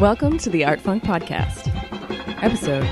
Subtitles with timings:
[0.00, 1.68] Welcome to the Art Funk Podcast,
[2.42, 2.86] episode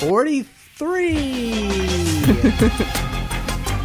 [0.00, 1.12] 43.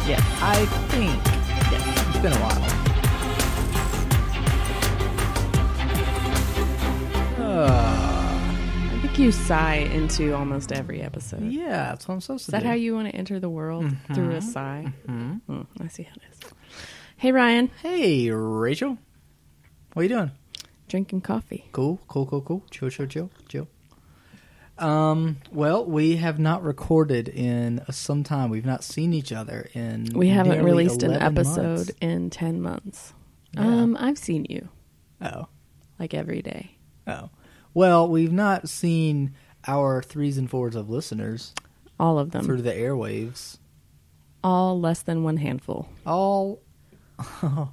[0.08, 1.24] yeah, I think.
[1.70, 2.08] yes.
[2.08, 2.64] It's been a while.
[7.38, 8.40] Uh,
[8.94, 11.42] I think you sigh into almost every episode.
[11.44, 12.68] Yeah, that's what I'm supposed to Is that do.
[12.68, 14.92] how you want to enter the world through a sigh?
[15.06, 15.40] Mhm.
[15.48, 16.40] Mm, I see how it is.
[17.16, 18.98] Hey Ryan, Hey, Rachel.
[19.94, 20.30] What are you doing?
[20.88, 21.68] Drinking coffee.
[21.72, 22.62] Cool, cool, cool, cool.
[22.70, 23.68] Chill, chill, chill, chill.
[24.78, 28.48] Um, well, we have not recorded in some time.
[28.50, 30.06] We've not seen each other in.
[30.14, 31.90] We haven't released an episode months.
[32.00, 33.12] in ten months.
[33.54, 33.62] Yeah.
[33.66, 34.68] Um, I've seen you
[35.20, 35.48] Oh,
[35.98, 36.76] like every day.
[37.06, 37.30] oh.
[37.74, 39.34] Well, we've not seen
[39.66, 41.54] our threes and fours of listeners
[41.98, 42.44] All of them.
[42.44, 43.58] through the airwaves.
[44.44, 45.88] All less than one handful.
[46.06, 46.60] all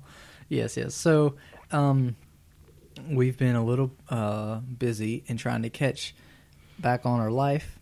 [0.49, 1.36] yes yes so
[1.71, 2.16] um
[3.09, 6.15] we've been a little uh busy in trying to catch
[6.79, 7.79] back on our life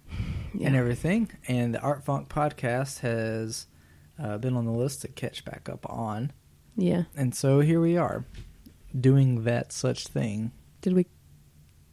[0.61, 3.65] and everything and the art funk podcast has
[4.19, 6.31] uh, been on the list to catch back up on
[6.75, 7.03] Yeah.
[7.15, 8.25] and so here we are
[8.99, 11.07] doing that such thing Did we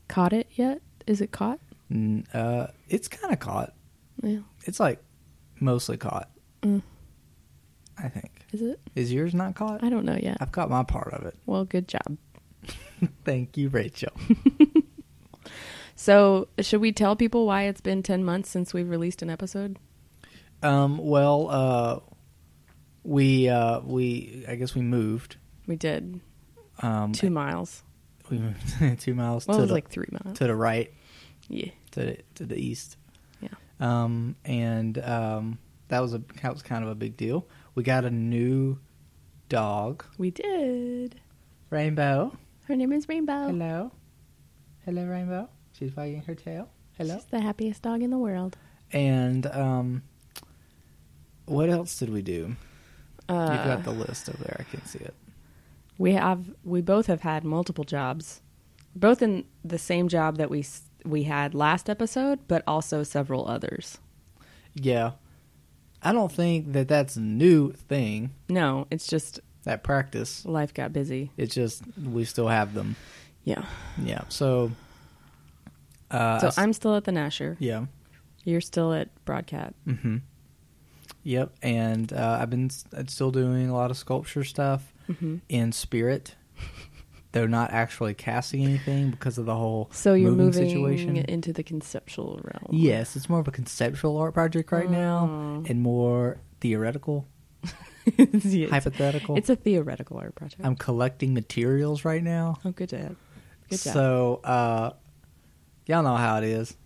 [0.08, 0.82] caught it yet?
[1.06, 1.60] Is it caught?
[1.90, 3.72] N- uh it's kind of caught
[4.22, 4.40] Yeah.
[4.64, 5.02] it's like
[5.58, 6.28] mostly caught
[6.62, 6.82] Mm.
[7.96, 8.78] i think Is it?
[8.94, 10.36] is yours not caught I don't know yet.
[10.40, 12.18] i've caught my part of it Well, good job.
[13.24, 14.12] thank you rachel
[15.96, 19.78] So, should we tell people why it's been 10 months since we've released an episode?
[20.62, 22.00] Um, well, uh,
[23.04, 25.36] we uh, we I guess we moved.
[25.66, 26.20] We did.
[26.80, 27.82] Um, Two miles.
[28.30, 28.62] we moved
[29.02, 30.38] two miles Well, it to was the like three miles.
[30.38, 30.90] to the right
[31.48, 31.70] Yeah.
[31.90, 32.96] to the, to the east.
[33.42, 33.48] Yeah.
[33.78, 35.58] Um, and um,
[35.88, 37.46] that was a that was kind of a big deal.
[37.74, 38.78] We got a new
[39.50, 41.20] dog, We did.
[41.68, 42.38] Rainbow.
[42.70, 43.48] Her name is Rainbow.
[43.48, 43.90] Hello,
[44.84, 45.48] hello, Rainbow.
[45.72, 46.68] She's wagging her tail.
[46.96, 47.16] Hello.
[47.16, 48.56] She's the happiest dog in the world.
[48.92, 50.04] And um,
[51.46, 52.54] what else did we do?
[53.28, 54.56] Uh, You've got the list over there.
[54.60, 55.14] I can see it.
[55.98, 58.40] we have we both have had multiple jobs.
[58.94, 60.64] Both in the same job that we
[61.04, 63.98] we had last episode, but also several others.
[64.74, 65.14] Yeah.
[66.04, 70.44] I don't think that that's a new thing, No, it's just that practice.
[70.44, 71.30] life got busy.
[71.36, 72.96] It's just we still have them.
[73.44, 73.64] Yeah.
[74.02, 74.22] Yeah.
[74.28, 74.70] So,
[76.10, 77.56] uh, So I I'm still at the Nasher.
[77.58, 77.86] yeah.
[78.44, 79.74] You're still at Broadcat.
[79.86, 80.16] Mm-hmm.
[81.24, 81.52] Yep.
[81.62, 86.36] And uh, I've been I'm still doing a lot of sculpture stuff hmm in spirit.
[87.32, 91.16] They're not actually casting anything because of the whole So you're moving moving situation.
[91.16, 92.68] into the conceptual realm.
[92.70, 95.64] Yes, it's more of a conceptual art project right now Oh.
[95.68, 97.28] and more theoretical,
[98.70, 99.36] Hypothetical.
[99.36, 100.60] it's a theoretical art project.
[100.64, 102.58] I'm collecting materials right now.
[102.64, 103.16] oh, good job.
[103.68, 103.92] Good job.
[103.94, 104.90] So, uh,
[105.86, 106.76] y'all know how it is.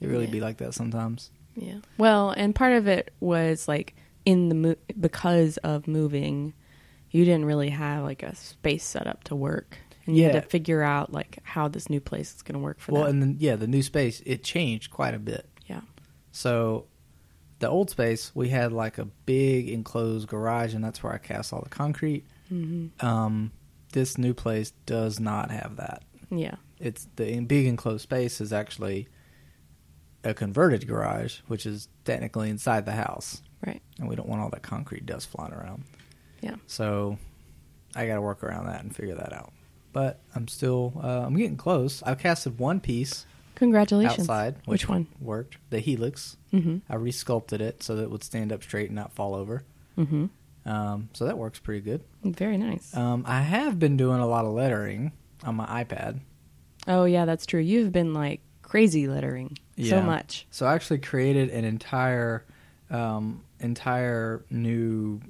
[0.00, 0.30] It really Yeah.
[0.32, 1.30] be like that sometimes.
[1.56, 1.78] Yeah.
[1.98, 6.52] Well, and part of it was like in the mo- because of moving,
[7.10, 10.32] you didn't really have like a space set up to work, and you Yeah.
[10.32, 12.94] had to figure out like how this new place is going to work for you.
[12.96, 13.12] well, them.
[13.12, 15.48] and then yeah, the new space it changed quite a bit.
[15.66, 15.80] yeah.
[16.32, 16.86] So,
[17.60, 21.52] the old space we had like a big enclosed garage, and that's where I cast
[21.52, 22.24] all the concrete.
[22.48, 23.52] hmm Um,
[23.92, 26.02] this new place does not have that.
[26.30, 26.56] Yeah.
[26.80, 29.08] It's the big enclosed space is actually
[30.24, 33.80] a converted garage, which is technically inside the house, Right.
[33.98, 35.84] and we don't want all that concrete dust flying around.
[36.40, 36.56] Yeah.
[36.66, 37.18] So
[37.94, 39.52] I got to work around that and figure that out.
[39.92, 42.02] But I'm still uh, I'm getting close.
[42.02, 44.20] I've casted one piece Congratulations.
[44.28, 45.06] outside, Which one?
[45.20, 45.58] worked?
[45.70, 46.36] The helix.
[46.52, 46.78] Mm-hmm.
[46.92, 49.64] I resculpted it so that it would stand up straight and not fall over.
[49.98, 50.26] Mm-hmm.
[50.66, 52.02] Um, so that works pretty good.
[52.24, 52.96] Very nice.
[52.96, 55.12] Um, I have been doing a lot of lettering
[55.44, 56.20] on my iPad.
[56.88, 57.60] oh yeah, that's true.
[57.60, 60.46] You've been like crazy lettering so much.
[60.50, 62.44] So I actually created an entire
[62.90, 65.20] um, entire new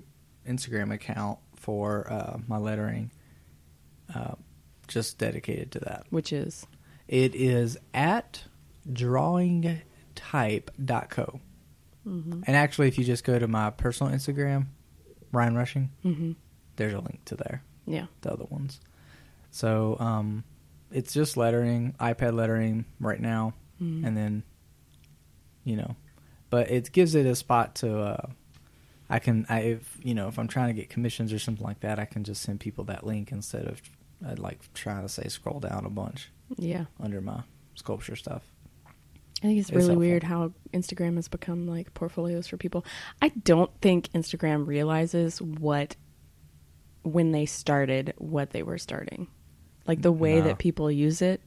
[0.49, 3.11] Instagram account for uh, my lettering,
[4.15, 4.35] uh,
[4.87, 6.05] just dedicated to that.
[6.11, 6.65] Which is
[7.09, 8.45] It is at
[8.91, 11.41] drawingtype.co.
[12.07, 12.43] mm-hmm.
[12.47, 14.67] And actually, if you just go to my personal Instagram,
[15.33, 16.33] Ryan Rushing, Mm-hmm.
[16.77, 18.07] there's a link to there, yeah.
[18.23, 18.81] the other ones.
[19.51, 20.45] So um,
[20.91, 24.07] it's just lettering, iPad lettering right now, Mhm.
[24.07, 24.43] and then,
[25.65, 25.97] you know,
[26.51, 27.99] but it gives it a spot to.
[28.01, 28.27] Uh,
[29.11, 31.81] I can, I if you know, if I'm trying to get commissions or something like
[31.81, 33.83] that, I can just send people that link instead of
[34.25, 36.85] uh, like trying to say scroll down a bunch yeah.
[37.01, 37.43] under my
[37.75, 38.43] sculpture stuff.
[39.43, 40.01] I think it's It's really helpful.
[40.01, 42.85] weird how Instagram has become like portfolios for people.
[43.21, 45.97] I don't think Instagram realizes what
[47.03, 49.29] when they started what they were starting.
[49.87, 50.45] like the way No.
[50.45, 51.43] that people use it.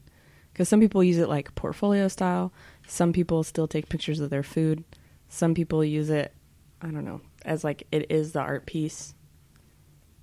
[0.53, 2.53] Because some people use it like portfolio style.
[2.87, 4.83] Some people still take pictures of their food.
[5.27, 6.31] Some people use it,
[6.81, 9.15] I don't know, as like it is the art piece.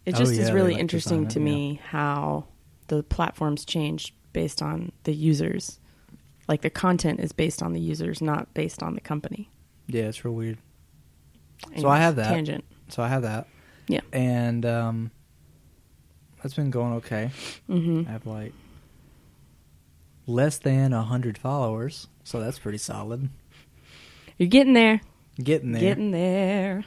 [0.06, 2.46] It Oh, just yeah, is really like, interesting to it, me how
[2.86, 5.80] the platforms change based on the users.
[6.46, 9.48] Like the content is based on the users, not based on the company.
[9.86, 10.58] Yeah, it's real weird.
[11.78, 12.28] So I have that.
[12.28, 12.64] tangent.
[12.88, 13.48] So I have that.
[13.88, 14.00] Yeah.
[14.12, 15.10] And um,
[16.42, 17.30] that's been going okay.
[17.66, 18.52] hmm I have like
[20.26, 23.30] less than a hundred followers, so that's pretty solid.
[24.36, 25.00] You're getting there.
[25.42, 25.80] Getting there.
[25.80, 26.84] Getting there.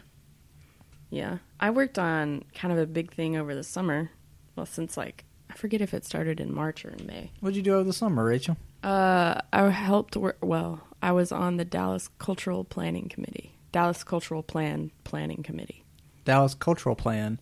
[1.09, 1.37] Yeah.
[1.59, 4.11] I worked on kind of a big thing over the summer.
[4.55, 7.31] Well, since like, I forget if it started in March or in May.
[7.39, 8.57] What'd you do over the summer, Rachel?
[8.83, 13.53] Uh, I helped work, well, I was on the Dallas Cultural Planning Committee.
[13.71, 15.83] Dallas Cultural Plan Planning Committee.
[16.25, 17.39] Dallas Cultural Plan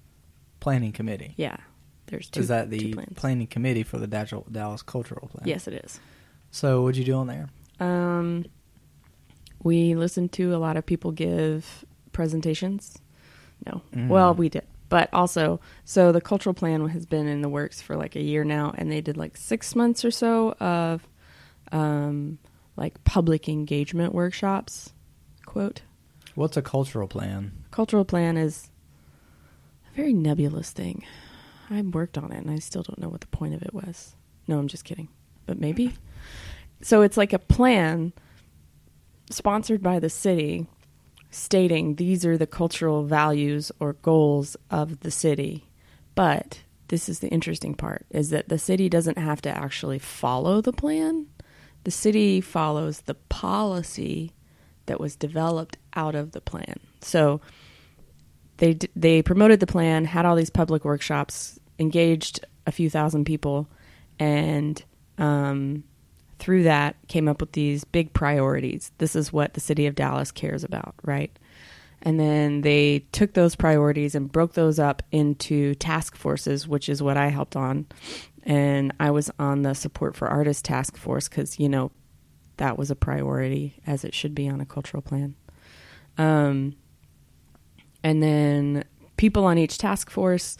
[0.60, 1.34] Planning Committee.
[1.38, 1.58] Yeah.
[2.08, 2.40] There's two.
[2.42, 5.48] Is that the planning committee for the Dallas Dallas Cultural Plan?
[5.48, 6.00] Yes, it is.
[6.52, 7.50] So what'd you do on there?
[7.80, 8.46] Um,
[9.64, 13.00] we listened to a lot of people give presentations.
[13.66, 14.08] No, Mm.
[14.10, 14.64] well, we did,
[14.96, 18.46] but also, so the cultural plan has been in the works for like a year
[18.46, 21.06] now, and they did like six months or so of,
[21.74, 22.40] um,
[22.78, 24.94] like public engagement workshops.
[25.46, 25.82] Quote:
[26.34, 27.52] What's a cultural plan?
[27.72, 28.72] Cultural plan is
[29.92, 31.04] a very nebulous thing.
[31.70, 34.16] I worked on it, and I still don't know what the point of it was.
[34.48, 35.10] No, I'm just kidding,
[35.46, 35.94] but maybe.
[36.82, 38.14] So it's like a plan
[39.30, 40.68] sponsored by the city
[41.36, 45.68] stating these are the cultural values or goals of the city.
[46.16, 50.62] But this is the interesting part is that the city doesn't have to actually follow
[50.62, 51.28] the plan.
[51.84, 54.32] The city follows the policy
[54.86, 56.80] that was developed out of the plan.
[57.02, 57.42] So
[58.58, 63.68] they they promoted the plan, had all these public workshops, engaged a few thousand people,
[64.20, 64.82] and
[65.18, 65.84] um,
[66.40, 68.92] through that came up with these big priorities.
[68.98, 71.38] This is what the city of Dallas cares about, right?
[72.02, 77.02] And then they took those priorities and broke those up into task forces, which is
[77.02, 77.88] what I helped on.
[78.44, 81.92] And I was on the support for artists task force because, you know,
[82.58, 85.36] that was a priority as it should be on a cultural plan.
[86.18, 86.76] Um,
[88.04, 88.84] and then
[89.18, 90.58] people on each task force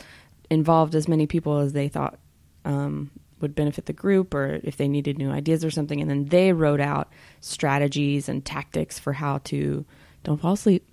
[0.50, 2.18] involved as many people as they thought
[2.66, 3.12] um,
[3.46, 6.02] would benefit the group or if they needed new ideas or something.
[6.02, 7.12] And then they wrote out
[7.42, 9.86] strategies and tactics for how to,
[10.24, 10.92] don't fall asleep,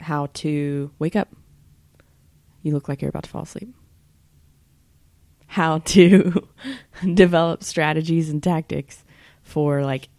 [0.00, 1.34] how to wake up.
[2.62, 3.74] You look like you're about to fall asleep.
[5.46, 6.46] How to
[7.14, 9.02] develop strategies and tactics
[9.42, 10.10] for like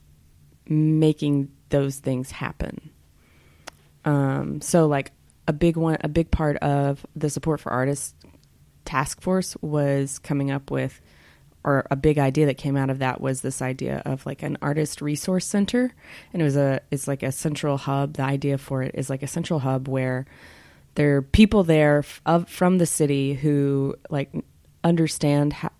[0.68, 2.90] making those things happen.
[4.06, 5.12] Um, so like
[5.48, 8.16] a big one, a big part of the support for artists
[8.86, 11.02] task force was coming up with,
[11.66, 14.56] or a big idea that came out of that was this idea of like an
[14.62, 15.94] artist resource center,
[16.32, 18.14] and it was a, it's like a central hub.
[18.14, 20.28] The idea for it is like a central hub where
[20.94, 24.32] there are people there f- of, from the city who like
[24.84, 25.72] understand how,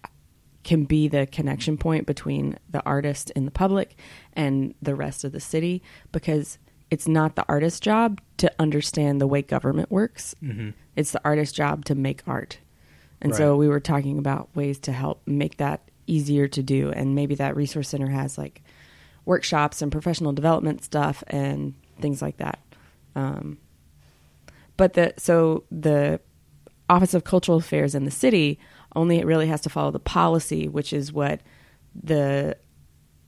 [0.64, 3.96] can be the connection point between the artist and the public
[4.34, 6.58] and the rest of the city because
[6.90, 10.34] it's not the artist's job to understand the way government works.
[10.44, 10.72] Mm-hmm.
[10.96, 12.58] It's the artist's job to make art.
[13.22, 16.92] And so we were talking about ways to help make that easier to do.
[16.92, 18.62] And maybe that resource center has like
[19.26, 22.60] workshops and professional development stuff and things like that.
[23.16, 23.58] Um,
[24.78, 26.20] but the so the
[26.90, 28.60] Office of Cultural Affairs in the city
[28.96, 31.42] only it really has to follow the policy, which is what
[31.96, 32.58] the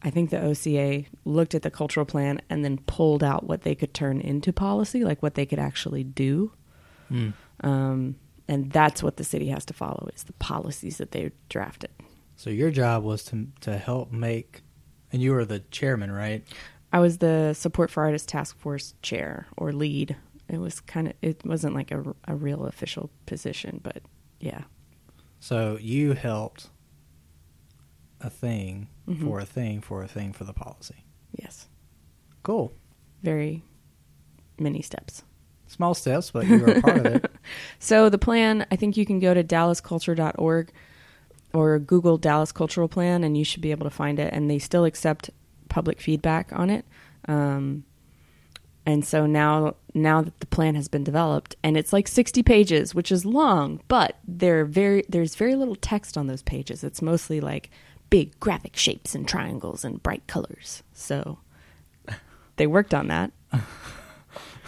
[0.03, 3.73] I think the OCA looked at the cultural plan and then pulled out what they
[3.73, 6.51] could turn into policy, like what they could actually do.
[7.11, 7.33] Mm.
[7.61, 8.15] Um,
[8.47, 11.91] and that's what the city has to follow is the policies that they drafted.
[12.35, 14.61] So your job was to to help make,
[15.11, 16.43] and you were the chairman, right?
[16.93, 20.15] I was the support for artists task force chair or lead.
[20.47, 24.01] It was kind of it wasn't like a, a real official position, but
[24.39, 24.63] yeah.
[25.39, 26.69] So you helped
[28.21, 29.23] a thing Mhm.
[29.25, 31.03] for a thing for a thing for the policy.
[31.33, 31.67] Yes.
[32.43, 32.71] Cool.
[33.23, 33.63] Very
[34.59, 35.23] many steps.
[35.67, 37.31] Small steps, but you were a part of it.
[37.79, 40.71] So the plan, I think you can go to dallasculture.org
[41.53, 44.33] or Google Dallas Cultural Plan, and you should be able to find it.
[44.33, 45.29] And they still accept
[45.69, 46.83] public feedback on it.
[47.27, 47.85] Um,
[48.85, 52.95] and so now, now that the plan has been developed, and it's like sixty pages,
[52.95, 56.83] which is long, but they're very there's very little text on those pages.
[56.83, 57.69] It's mostly like
[58.09, 60.83] big graphic shapes and triangles and bright colors.
[60.93, 61.39] So
[62.55, 63.31] they worked on that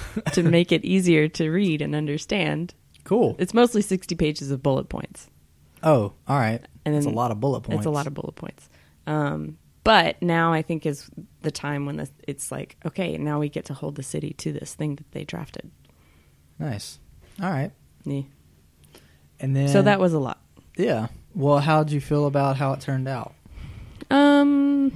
[0.34, 2.74] to make it easier to read and understand.
[3.04, 3.36] Cool.
[3.40, 5.30] It's mostly 60 pages of bullet points.
[5.82, 6.62] Oh, all right.
[6.86, 7.80] and It's a lot of bullet points.
[7.80, 8.70] it's a lot of bullet points.
[9.08, 11.10] Um, but now I think is
[11.42, 14.52] the time when the, it's like, okay, now we get to hold the city to
[14.52, 15.72] this thing that they drafted.
[16.60, 17.00] nice.
[17.42, 17.72] All right,
[18.04, 18.24] Yeah.
[19.40, 20.42] and then So that was a lot.
[20.78, 21.08] yeah.
[21.34, 23.34] Well, how did you feel about how it turned out?
[24.12, 24.92] Um,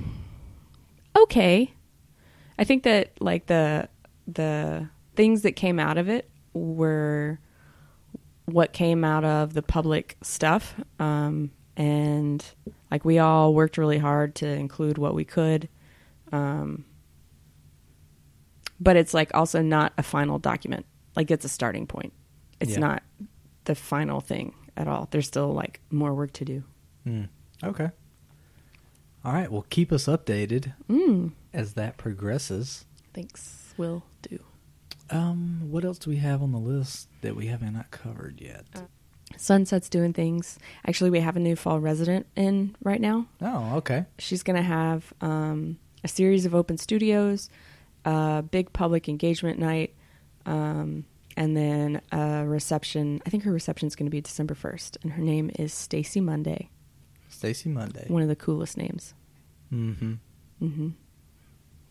[1.15, 1.73] okay.
[2.59, 3.87] I think that like the
[4.27, 7.39] the things that came out of it were
[8.45, 10.75] what came out of the public stuff.
[10.99, 12.43] Um, and
[12.91, 15.69] like we all worked really hard to include what we could.
[16.31, 16.85] Um,
[18.79, 20.85] but it's like also not a final document.
[21.15, 22.13] Like it's a starting point.
[22.59, 22.79] It's Yeah.
[22.79, 23.03] not
[23.65, 25.07] the final thing at all.
[25.11, 26.63] There's still like more work to do.
[27.03, 27.23] Hmm.
[27.63, 27.89] Okay.
[29.23, 29.49] All right.
[29.51, 31.31] Well, keep us updated Mm.
[31.53, 32.85] as that progresses.
[33.13, 33.62] Thanks.
[33.77, 34.39] Will do.
[35.09, 38.65] Um, what else do we have on the list that we haven't not covered yet?
[39.37, 40.59] Sunset's doing things.
[40.87, 43.27] Actually, we have a new fall resident in right now.
[43.41, 44.05] Oh, okay.
[44.19, 47.49] She's going to have um, a series of open studios,
[48.05, 49.93] a big public engagement night,
[50.45, 53.21] um, and then a reception.
[53.25, 56.21] I think her reception is going to be December 1st, and her name is Stacy
[56.21, 56.69] Monday.
[57.29, 58.05] Stacy Monday.
[58.07, 59.13] One of the coolest names.
[59.73, 60.13] Mm-hmm.
[60.59, 60.89] hmm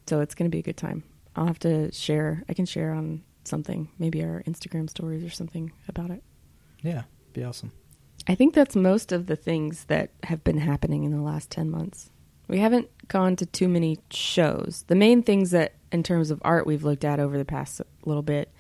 [0.07, 1.03] So it's going to be a good time.
[1.37, 2.43] I'll have to share.
[2.49, 6.23] I can share on something, maybe our Instagram stories or something about it.
[6.83, 7.73] Yeah, be awesome.
[8.29, 11.71] I think that's most of the things that have been happening in the last 10
[11.71, 12.11] months.
[12.49, 14.85] We haven't gone to too many shows.
[14.89, 18.23] The main things that, in terms of art, we've looked at over the past little
[18.23, 18.53] bit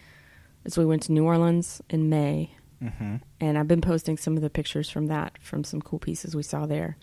[0.64, 2.52] is we went to New Orleans in May,
[2.82, 3.16] Mm-hmm.
[3.40, 6.42] and I've been posting some of the pictures from that, from some cool pieces we
[6.42, 6.96] saw there.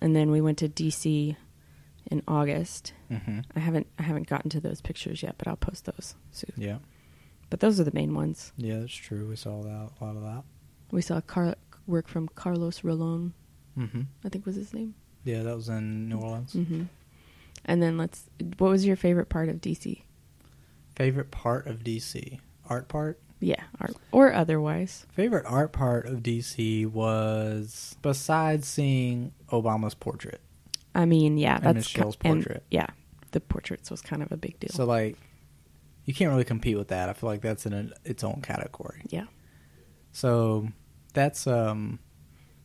[0.00, 1.36] And then we went to DC
[2.10, 2.92] in August.
[3.10, 3.40] Mm-hmm.
[3.56, 6.52] I haven't I haven't gotten to those pictures yet, but I'll post those soon.
[6.56, 6.78] Yeah.
[7.50, 8.52] But those are the main ones.
[8.56, 9.28] Yeah, that's true.
[9.28, 10.42] We saw that a lot of that.
[10.90, 11.56] We saw Car-
[11.86, 13.32] work from Carlos Rolon,
[13.78, 14.02] Mm-hmm.
[14.24, 14.94] I think was his name.
[15.24, 16.52] Yeah, that was in New Orleans.
[16.52, 16.84] hmm
[17.64, 18.24] And then let's.
[18.58, 20.02] What was your favorite part of DC?
[20.96, 22.38] Favorite part of DC?
[22.68, 23.18] Art part?
[23.40, 25.06] Yeah, art or otherwise.
[25.12, 30.40] Favorite art part of DC was besides seeing Obama's portrait.
[30.94, 32.64] I mean, yeah, And that's ki- Michelle's and, portrait.
[32.70, 32.86] yeah,
[33.32, 34.70] the portraits was kind of a big deal.
[34.72, 35.16] So like,
[36.04, 37.08] you can't really compete with that.
[37.08, 39.02] I feel like that's in an, its own category.
[39.08, 39.24] yeah,
[40.12, 40.68] So
[41.12, 41.98] that's um,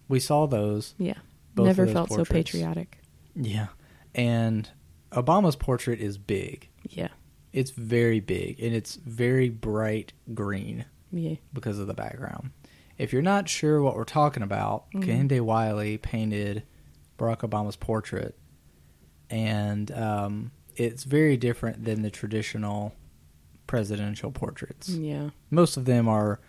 [0.08, 0.94] we saw those.
[0.98, 1.16] yeah.
[1.56, 3.00] Never those felt so patriotic.
[3.36, 3.68] Yeah,
[4.16, 4.70] and
[5.12, 6.70] Obama's portrait is big.
[6.90, 7.10] Yeah,
[7.52, 11.36] It's very big and it's very bright green yeah.
[11.52, 12.52] because of the background.
[12.98, 15.04] If you're not sure what we're talking about, Mhm.
[15.30, 16.64] Kehinde Wiley painted
[17.20, 18.36] Barack Obama's portrait,
[19.30, 22.96] and um, it's very different than the traditional
[23.68, 24.90] presidential portraits.
[24.90, 26.40] Yeah, Most of them are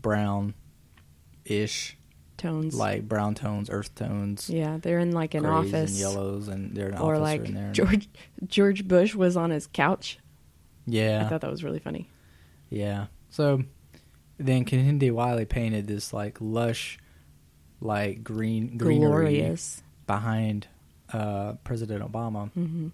[0.00, 0.54] brown
[1.44, 1.96] ish,
[2.38, 2.74] tones.
[2.74, 6.88] like brown tones, earth tones, yeah, they're in like an office, and yellows, and they're
[6.88, 7.72] in or like in there.
[7.72, 8.08] George
[8.46, 10.18] George Bush was on his couch.
[10.86, 12.08] yeah, I thought that was really funny.
[12.70, 13.06] Yeah.
[13.30, 13.64] So
[14.38, 16.98] then Kehinde Wiley painted this like lush,
[17.80, 19.82] like green greenery Glorious.
[20.06, 20.66] Behind
[21.12, 22.88] uh, President Obama, hmm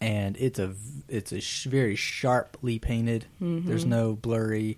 [0.00, 0.74] and it's a
[1.08, 3.26] it's a sh- very sharply painted.
[3.40, 3.64] Mhm.
[3.66, 4.76] There's no blurry,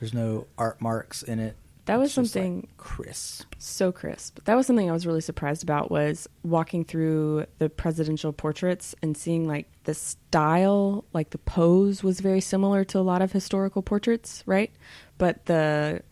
[0.00, 1.56] there's no art marks in it.
[1.86, 3.54] That was just, like, something crisp.
[3.58, 4.40] so crisp.
[4.44, 9.16] That was something I was really surprised about was walking through the presidential portraits and
[9.16, 13.82] seeing like the style, like the pose was very similar to a lot of historical
[13.82, 14.72] portraits, right?
[15.16, 16.02] But the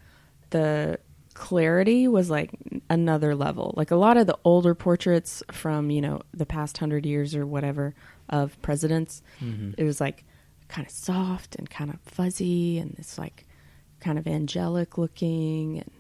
[0.50, 1.00] the
[1.34, 2.50] clarity was like
[2.88, 3.74] another level.
[3.76, 7.44] Like a lot of the older portraits from, you know, the past 100 years or
[7.46, 7.94] whatever
[8.28, 9.72] of presidents, Mm-hmm.
[9.76, 10.24] it was like
[10.68, 13.46] kind of soft and kind of fuzzy and it's like
[14.00, 15.90] kind of angelic looking and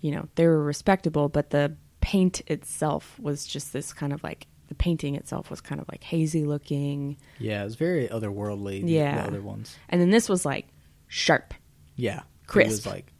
[0.00, 4.46] you know they were respectable but the paint itself was just this kind of like
[4.68, 8.82] the painting itself was kind of like hazy looking Yeah, it was very otherworldly.
[8.88, 9.16] Yeah.
[9.22, 9.76] the other ones.
[9.88, 10.68] and then this was like
[11.08, 11.52] sharp
[11.96, 12.68] Yeah, It Crisp.
[12.70, 13.12] was like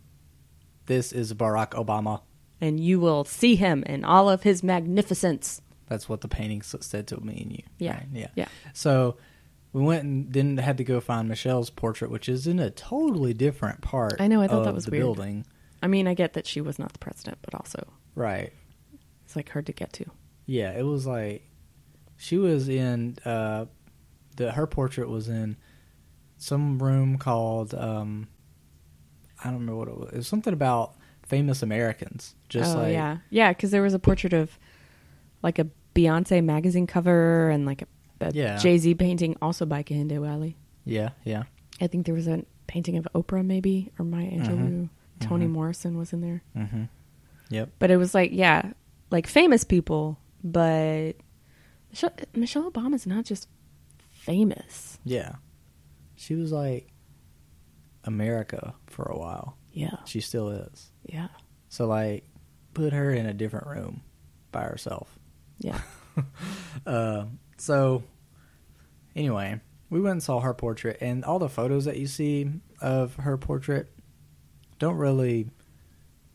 [0.86, 2.22] this is Barack Obama.
[2.60, 7.06] and you will see him in all of his magnificence That's what the painting said
[7.08, 7.62] to me and you.
[7.78, 8.06] yeah right?
[8.12, 8.28] Yeah.
[8.34, 9.16] yeah So
[9.72, 13.34] we went and then had to go find Michelle's portrait, which is in a totally
[13.34, 14.20] different part.
[14.20, 15.02] I know, I thought that was the weird.
[15.02, 15.46] building.
[15.82, 17.80] i mean i get that she was not the president but also
[18.14, 18.52] Right.
[19.24, 20.04] it's like hard to get to
[20.46, 21.42] Yeah, it was like
[22.16, 23.64] she was in uh
[24.36, 25.56] the her portrait was in
[26.36, 28.28] some room called um
[29.44, 30.08] I don't remember what it was.
[30.12, 30.94] It was something about
[31.26, 32.34] famous Americans.
[32.48, 34.58] Just oh like yeah yeah because there was a portrait of
[35.42, 37.86] like a beyonce magazine cover and like a,
[38.26, 38.56] a Yeah.
[38.58, 40.56] jay-z painting also by Kehinde Wiley.
[40.84, 41.44] yeah, yeah.
[41.80, 44.70] I think there was a painting of Oprah, maybe, or Maya Angelou.
[44.70, 44.88] Mhm.
[45.20, 45.50] Toni Mhm.
[45.50, 46.42] Morrison was in there.
[46.56, 46.88] Mhm.
[47.50, 47.70] Yep.
[47.78, 48.72] But it was like, yeah,
[49.10, 51.12] like famous people, but
[51.90, 53.48] Michelle, Michelle Obama's not just
[54.10, 54.98] famous.
[55.04, 55.36] Yeah.
[56.16, 56.88] She was like
[58.04, 59.56] America for a while.
[59.72, 60.90] Yeah, She still is.
[61.04, 61.28] yeah,
[61.68, 62.24] So like
[62.74, 64.02] put her in a different room
[64.52, 65.18] by herself.
[65.58, 65.80] yeah.
[66.86, 67.24] Uh,
[67.56, 68.02] so
[69.16, 73.16] anyway, we went and saw her portrait and all the photos that you see of
[73.16, 73.90] her portrait
[74.78, 75.48] don't really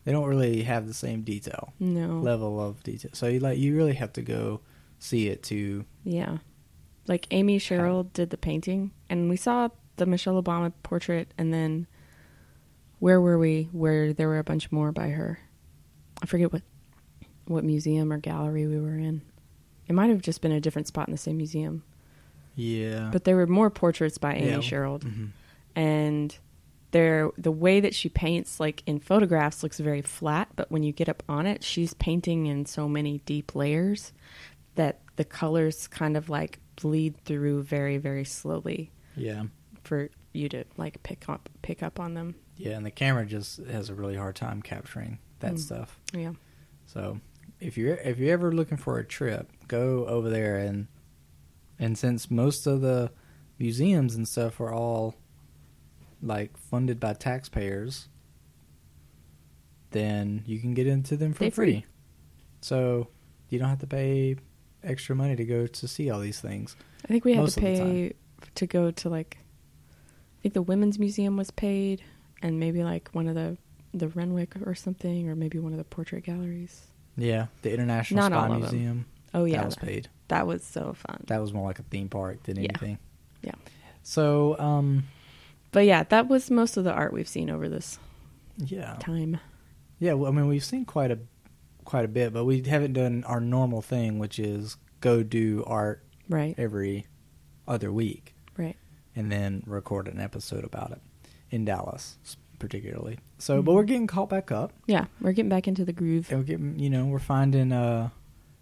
[0.05, 3.11] they don't really have the same detail No, level of detail.
[3.13, 4.61] So you like you really have to go
[4.97, 6.37] see it to yeah.
[7.07, 11.87] Like Amy Sherald did the painting, and we saw the Michelle Obama portrait, and then
[12.99, 13.69] where were we?
[13.71, 15.39] Where there were a bunch more by her.
[16.21, 16.63] I forget what
[17.45, 19.21] what museum or gallery we were in.
[19.87, 21.81] It might have just been a different spot in the same museum,
[22.55, 23.09] yeah.
[23.11, 24.57] but there were more portraits by Amy Yeah.
[24.59, 25.29] Sherald, Mhm.
[25.75, 26.37] and
[26.91, 30.49] there the way that she paints, like in photographs, looks very flat.
[30.55, 34.11] But when you get up on it, she's painting in so many deep layers
[34.75, 39.45] that the colors kind of like bleed through very very slowly Yeah.
[39.89, 42.35] For you to like pick up pick up on them.
[42.55, 45.59] Yeah, and the camera just has a really hard time capturing that Mm.
[45.59, 45.99] stuff.
[46.13, 46.33] Yeah.
[46.85, 47.19] So
[47.59, 50.87] if you're if you're ever looking for a trip, go over there and
[51.79, 53.11] and since most of the
[53.57, 55.15] museums and stuff are all
[56.21, 58.07] like funded by taxpayers,
[59.91, 61.49] then you can get into them for free.
[61.49, 61.85] free.
[62.61, 63.07] So
[63.49, 64.35] you don't have to pay
[64.83, 66.75] extra money to go to see all these things.
[67.03, 68.13] I think we had Most to pay
[68.55, 69.37] to go to like
[70.39, 72.01] I think the women's museum was paid
[72.41, 73.57] and maybe like one of the
[73.93, 76.87] the Renwick or something or maybe one of the portrait galleries.
[77.17, 78.71] Yeah, the International Not Spy all of them.
[78.71, 79.05] Museum.
[79.33, 79.57] Oh yeah.
[79.57, 80.07] that was paid.
[80.29, 81.23] That was so fun.
[81.27, 82.69] That was more like a theme park than Yeah.
[82.69, 82.99] anything.
[83.41, 83.55] Yeah.
[84.03, 85.03] So, um,
[85.71, 87.99] But yeah, that was most of the art we've seen over this
[88.57, 89.39] yeah, time.
[89.99, 90.13] yeah.
[90.13, 91.19] Well, I mean, we've seen quite a
[91.83, 96.03] quite a bit, but we haven't done our normal thing, which is go do art
[96.29, 96.53] Right.
[96.59, 97.07] every
[97.67, 98.35] other week.
[99.19, 101.01] And then record an episode about it
[101.51, 102.17] in Dallas,
[102.57, 103.19] particularly.
[103.37, 103.75] So, but Mhm.
[103.75, 106.29] we're getting caught back up, Yeah, we're getting back into the groove.
[106.29, 108.09] and we're getting, you know, we're finding uh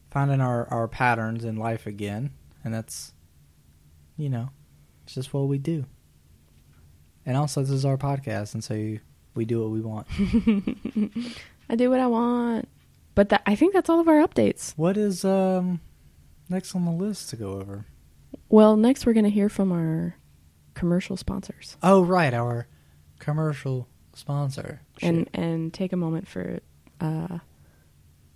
[0.09, 2.31] finding our our patterns in life again,
[2.63, 3.13] and that's,
[4.17, 4.49] you know,
[5.03, 5.85] it's just what we do.
[7.25, 8.97] And also, this is our podcast, and so
[9.35, 10.07] we do what we want.
[11.69, 12.67] I do what I want.
[13.15, 14.73] But that, I think that's all of our updates.
[14.77, 15.81] What is um
[16.49, 17.85] next on the list to go over?
[18.49, 20.15] Well, next we're going to hear from our
[20.81, 22.67] commercial sponsors Oh, right, our
[23.17, 24.81] commercial sponsor.
[25.01, 25.29] and Shit.
[25.33, 26.59] and take a moment for
[27.01, 27.39] uh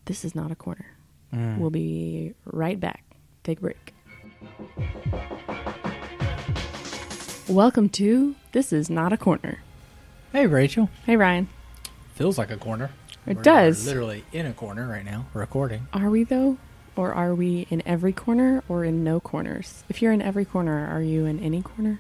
[0.05, 0.87] this is not a corner.
[1.31, 1.59] Mm.
[1.59, 3.03] We'll be right back.
[3.43, 3.93] Take a break.
[7.47, 9.59] Welcome to This is Not a Corner.
[10.31, 10.89] hey, Rachel.
[11.05, 11.47] Hey Ryan.
[12.15, 12.89] Feels like a corner.
[13.27, 13.85] It We're does.
[13.85, 15.87] Literally in a corner right now, recording.
[15.93, 16.57] Are we though?
[16.95, 19.83] Or are we in every corner or in no corners?
[19.89, 21.99] If you're in every corner, are you in any corner?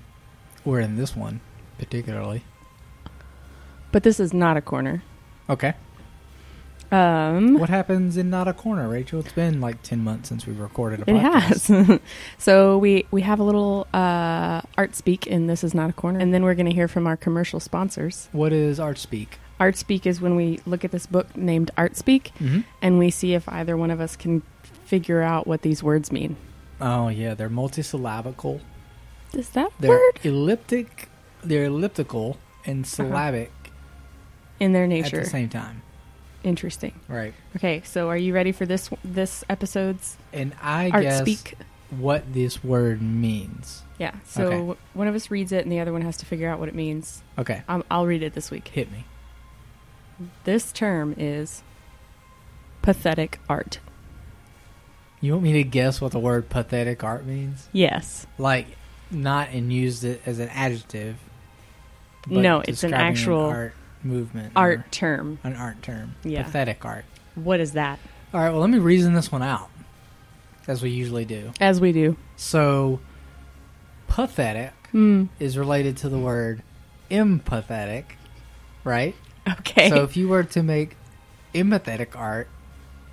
[0.65, 1.41] We're in this one
[1.77, 2.43] particularly.
[3.91, 5.03] But this is not a corner.
[5.49, 5.73] Okay.
[6.91, 9.21] Um What happens in not a corner, Rachel?
[9.21, 11.87] It's been like ten months since we've recorded a It podcast.
[11.87, 11.99] has.
[12.37, 16.19] so we we have a little uh, art speak, and this is not a corner.
[16.19, 18.27] And then we're going to hear from our commercial sponsors.
[18.33, 19.39] What is art speak?
[19.59, 22.61] Art speak is when we look at this book named Art Speak, Mm-hmm.
[22.81, 24.41] and we see if either one of us can
[24.85, 26.35] figure out what these words mean.
[26.81, 28.59] Oh yeah, they're multisyllabical.
[29.33, 31.09] Is that They're word elliptic.
[31.43, 33.51] They're elliptical and syllabic
[34.59, 35.81] in their nature at the same time.
[36.43, 36.99] Interesting.
[37.07, 37.33] Right.
[37.55, 41.55] Okay, so are you ready for this this episode's And I Art guess Speak?
[41.91, 43.83] what this word means.
[43.99, 44.15] Yeah.
[44.25, 44.79] So Okay.
[44.93, 46.75] one of us reads it, and the other one has to figure out what it
[46.75, 47.21] means.
[47.37, 48.67] Okay, Um, I'll read it this week.
[48.69, 49.05] hit me.
[50.43, 51.63] This term is
[52.81, 53.79] pathetic art.
[55.19, 57.69] You want me to guess what the word pathetic art means?
[57.71, 58.25] Yes.
[58.39, 58.67] Like,
[59.11, 61.17] not and used it as an adjective.
[62.27, 64.53] No, it's an actual art movement.
[64.55, 65.39] Art term.
[65.43, 66.15] an art term.
[66.23, 66.43] Yeah.
[66.43, 67.05] Pathetic art.
[67.35, 67.99] What is that?
[68.33, 68.49] All right.
[68.51, 69.69] Well, let me reason this one out,
[70.67, 71.51] as we usually do.
[71.59, 72.15] As we do.
[72.35, 72.99] So,
[74.07, 75.25] pathetic Hmm.
[75.39, 76.63] is related to the word
[77.09, 78.03] empathetic,
[78.83, 79.15] right?
[79.59, 79.89] Okay.
[79.89, 80.95] So if you were to make
[81.55, 82.47] empathetic art,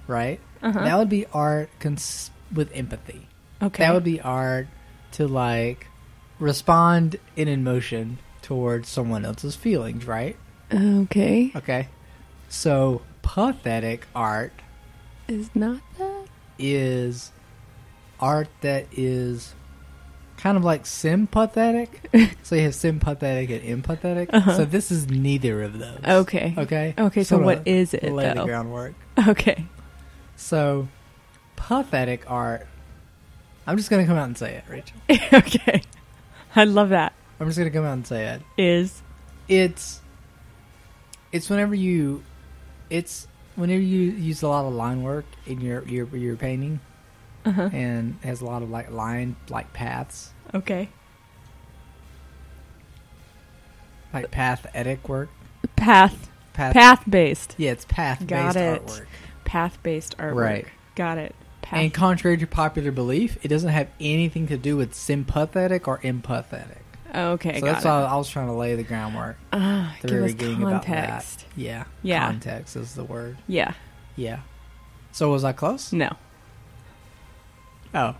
[0.06, 0.84] right, uh-huh.
[0.84, 3.26] that would be art cons- with empathy.
[3.62, 3.82] okay.
[3.84, 4.66] That would be art
[5.12, 5.87] to like
[6.38, 10.36] respond in emotion towards someone else's feelings, right?
[10.72, 11.52] okay.
[11.56, 11.88] Okay.
[12.48, 14.52] So pathetic art
[15.26, 16.26] Is not that?
[16.58, 17.30] is
[18.20, 19.54] art that is
[20.38, 22.08] kind of like sympathetic.
[22.42, 24.30] so you have sympathetic and empathetic.
[24.32, 24.56] Uh-huh.
[24.56, 26.00] So this is neither of those.
[26.06, 26.54] Okay.
[26.56, 26.94] Okay.
[26.98, 28.94] Okay, so Sort what of it lay the groundwork.
[29.26, 29.66] Okay.
[30.36, 30.86] So,
[31.56, 32.66] pathetic art.
[33.66, 34.96] I'm just gonna come out and say it, Rachel.
[35.38, 35.82] okay.
[36.56, 37.12] I love that.
[37.40, 38.42] I'm just gonna come out and say it.
[38.56, 39.02] Is
[39.48, 40.00] It's
[41.32, 42.22] it's whenever you
[42.90, 46.80] it's whenever you use a lot of line work in your your your painting
[47.44, 47.70] uh-huh.
[47.72, 50.88] and has a lot of like line like paths, okay.
[54.12, 55.28] like path pathetic work.
[55.76, 57.54] Path Path, path based.
[57.56, 58.84] Yeah, it's path based Got it.
[58.84, 59.06] artwork.
[59.44, 60.34] Path based artwork.
[60.34, 60.66] Right.
[60.96, 61.36] Got it.
[61.68, 61.80] Path.
[61.80, 66.78] And contrary to popular belief, it doesn't have anything to do with sympathetic or empathetic.
[67.14, 67.60] okay.
[67.60, 67.88] so that's it.
[67.88, 69.36] why I was trying to lay the groundwork.
[69.52, 71.08] Ah, at the give very us beginning about that.
[71.08, 71.44] context.
[71.56, 71.84] Yeah.
[72.02, 72.26] Yeah.
[72.26, 73.36] Context is the word.
[73.46, 73.74] Yeah.
[74.16, 74.40] Yeah.
[75.12, 75.92] So was I close?
[75.92, 76.16] No.
[77.94, 78.14] Oh.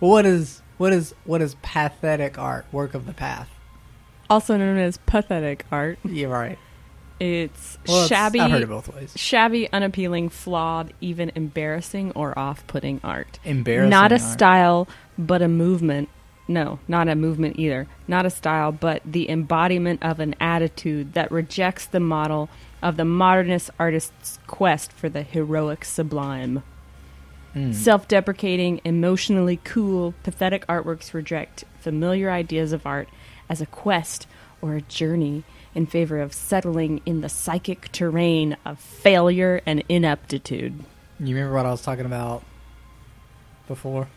[0.00, 2.66] Well, what is what is what is pathetic art?
[2.72, 3.50] Work of the path.
[4.28, 6.00] Also known as pathetic art.
[6.04, 6.58] You're right.
[7.20, 9.12] It's Well, shabby, I've heard it both ways.
[9.16, 13.38] shabby, unappealing, flawed, even embarrassing or off-putting art.
[13.44, 13.90] Embarrassing.
[13.90, 14.22] not a art.
[14.22, 16.08] style, but a movement.
[16.48, 17.86] No, not a movement either.
[18.06, 22.50] Not a style, but the embodiment of an attitude that rejects the model
[22.82, 26.62] of the modernist artist's quest for the heroic sublime.
[27.54, 27.72] Mm.
[27.72, 33.08] Self deprecating, emotionally cool, pathetic artworks reject familiar ideas of art
[33.48, 34.26] as a quest
[34.60, 40.84] or a journey in favor of settling in the psychic terrain of failure and ineptitude.
[41.20, 42.42] You remember what I was talking about
[43.66, 44.08] before?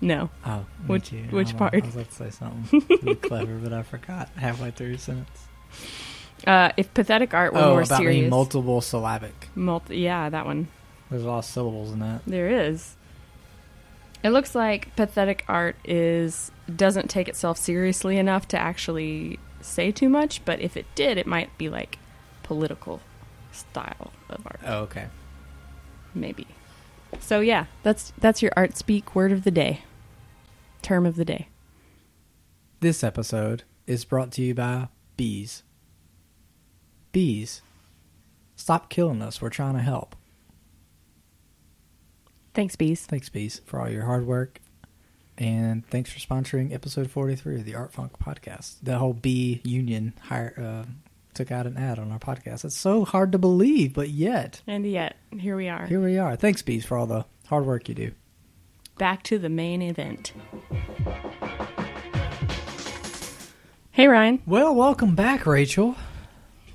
[0.00, 0.30] No.
[0.44, 1.24] Oh, Which- too.
[1.30, 1.74] which I part?
[1.74, 5.46] I was about to say something clever, but I forgot halfway through your sentence.
[6.46, 9.48] Uh, if pathetic art were oh, more about serious, multiple syllabic.
[9.54, 10.68] multi- yeah, that one.
[11.10, 12.22] There's a lot of syllables in that.
[12.26, 12.94] There is.
[14.22, 20.08] It looks like pathetic art is doesn't take itself seriously enough to actually say too
[20.08, 21.98] much, but if it did, it might be like
[22.42, 23.00] political
[23.52, 25.06] style of art, Oh, okay.
[26.14, 26.46] maybe.
[27.20, 29.82] So yeah, that's that's your art speak word of the day.
[30.82, 31.48] Term of the day.
[32.80, 35.62] This episode is brought to you by bees.
[37.12, 37.62] Bees.
[38.54, 39.40] Stop killing us.
[39.40, 40.14] We're trying to help.
[42.54, 43.04] Thanks, bees.
[43.06, 44.60] Thanks, bees, for all your hard work.
[45.38, 48.76] And thanks for sponsoring episode 43 of the Art Funk podcast.
[48.82, 50.54] The whole bee union hire,
[50.86, 50.90] uh,
[51.34, 52.64] took out an ad on our podcast.
[52.64, 55.86] It's so hard to believe, but yet, And yet, here we are.
[55.86, 56.36] here we are.
[56.36, 58.12] Thanks, bees, for all the hard work you do.
[58.96, 60.32] Back to the main event.
[63.92, 65.96] Hey Ryan, Well, welcome back, Rachel.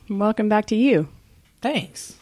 [0.09, 1.07] welcome back to you.
[1.61, 2.15] Thanks.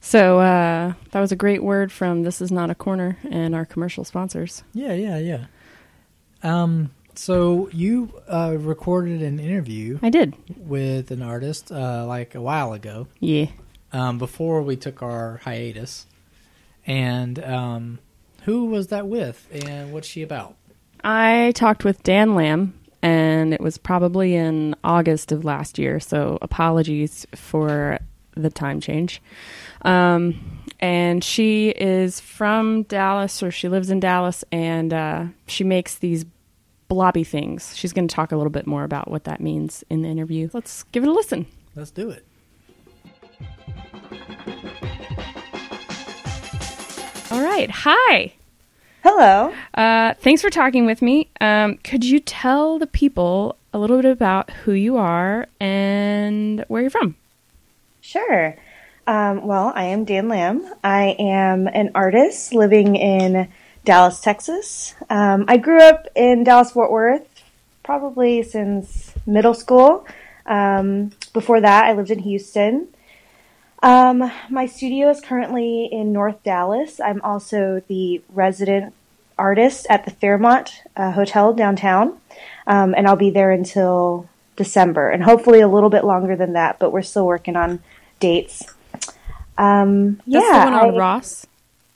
[0.00, 3.64] So uh, that was a great word from This Is Not a Corner and our
[3.64, 4.62] commercial sponsors.
[4.72, 5.46] Yeah, yeah, yeah.
[6.46, 10.34] Um, so you uh, recorded an interview I did.
[10.56, 13.46] with an artist uh, like a while ago, Yeah.
[13.92, 16.06] um, before we took our hiatus.
[16.86, 17.98] And um,
[18.42, 20.54] who was that with, and what's she about?
[21.02, 25.98] I talked with Dan Lam, and it was probably in August of last year.
[26.00, 27.98] So apologies for
[28.36, 29.20] the time change.
[29.82, 35.96] Um, and she is from Dallas, or she lives in Dallas, and uh, she makes
[35.96, 36.24] these
[36.88, 37.76] blobby things.
[37.76, 40.48] She's going to talk a little bit more about what that means in the interview.
[40.52, 41.46] Let's give it a listen.
[41.74, 42.24] Let's do it.
[47.30, 47.70] All right.
[47.70, 48.32] Hi.
[49.02, 49.52] Hello.
[49.74, 51.28] Uh, thanks for talking with me.
[51.40, 56.82] Um, could you tell the people a little bit about who you are and where
[56.82, 57.16] you're from?
[58.00, 58.56] Sure.
[59.06, 60.68] Um, well, I am Dan Lam.
[60.82, 63.48] I am an artist living in
[63.86, 64.94] Dallas, Texas.
[65.08, 67.26] Um, I grew up in Dallas, Fort Worth,
[67.84, 70.06] probably since middle school.
[70.44, 72.88] Um, before that, I lived in Houston.
[73.82, 76.98] Um, my studio is currently in North Dallas.
[77.00, 78.92] I'm also the resident
[79.38, 82.18] artist at the Fairmont uh, Hotel downtown,
[82.66, 86.80] um, and I'll be there until December, and hopefully a little bit longer than that.
[86.80, 87.80] But we're still working on
[88.18, 88.64] dates.
[89.56, 91.46] Um, That's yeah, the one on I- Ross.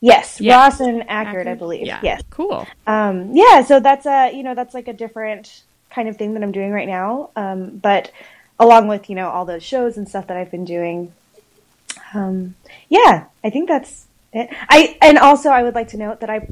[0.01, 0.57] Yes, Yeah.
[0.57, 1.87] Ross and Akard, I believe.
[1.87, 2.01] Yeah.
[2.03, 2.23] Yes.
[2.31, 2.67] Cool.
[2.87, 6.43] Um, yeah, so that's a you know that's like a different kind of thing that
[6.43, 7.31] I'm doing right now.
[7.37, 8.11] Um, but
[8.59, 11.13] along with you know all those shows and stuff that I've been doing,
[12.15, 12.55] um,
[12.89, 14.49] yeah, I think that's it.
[14.69, 16.49] I and also I would like to note that I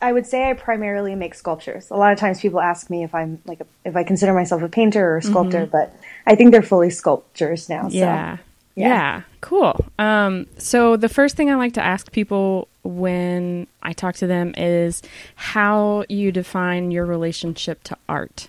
[0.00, 1.90] I would say I primarily make sculptures.
[1.90, 4.62] A lot of times people ask me if I'm like a, if I consider myself
[4.62, 5.94] a painter or a sculptor, but
[6.26, 7.88] I think they're fully sculptures now.
[7.88, 7.96] So.
[7.96, 8.38] Yeah.
[8.74, 8.88] yeah.
[8.88, 9.22] Yeah.
[9.40, 9.86] Cool.
[9.98, 14.54] Um, so the first thing I like to ask people when I talk to them
[14.56, 15.02] is
[15.34, 18.48] how you define your relationship to art.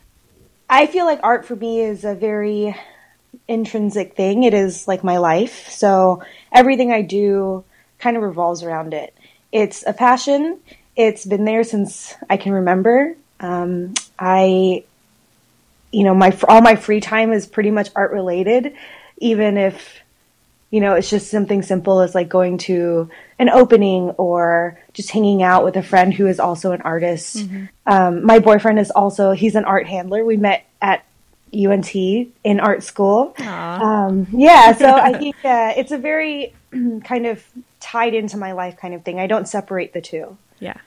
[0.70, 2.76] I feel like art for me is a very
[3.48, 4.44] intrinsic thing.
[4.44, 5.70] It is like my life.
[5.70, 7.64] So everything I do
[8.00, 9.16] kind of revolves around it.
[9.52, 10.60] It's a passion.
[10.96, 13.16] It's been there since I can remember.
[13.40, 14.84] Um, I,
[15.92, 18.74] you know, my all my free time is pretty much art related,
[19.18, 20.02] even if,
[20.70, 25.42] you know, it's just something simple as like going to an opening or just hanging
[25.44, 27.38] out with a friend who is also an artist.
[27.38, 27.66] Mm-hmm.
[27.86, 30.26] Um, my boyfriend is also he's an art handler.
[30.26, 31.06] We met at
[31.54, 33.34] UNT in art school.
[33.40, 36.54] Um, yeah, so I think uh, it's a very
[37.06, 37.44] kind of
[37.80, 39.20] tied into my life kind of thing.
[39.20, 40.38] I don't separate the two.
[40.60, 40.78] yeah.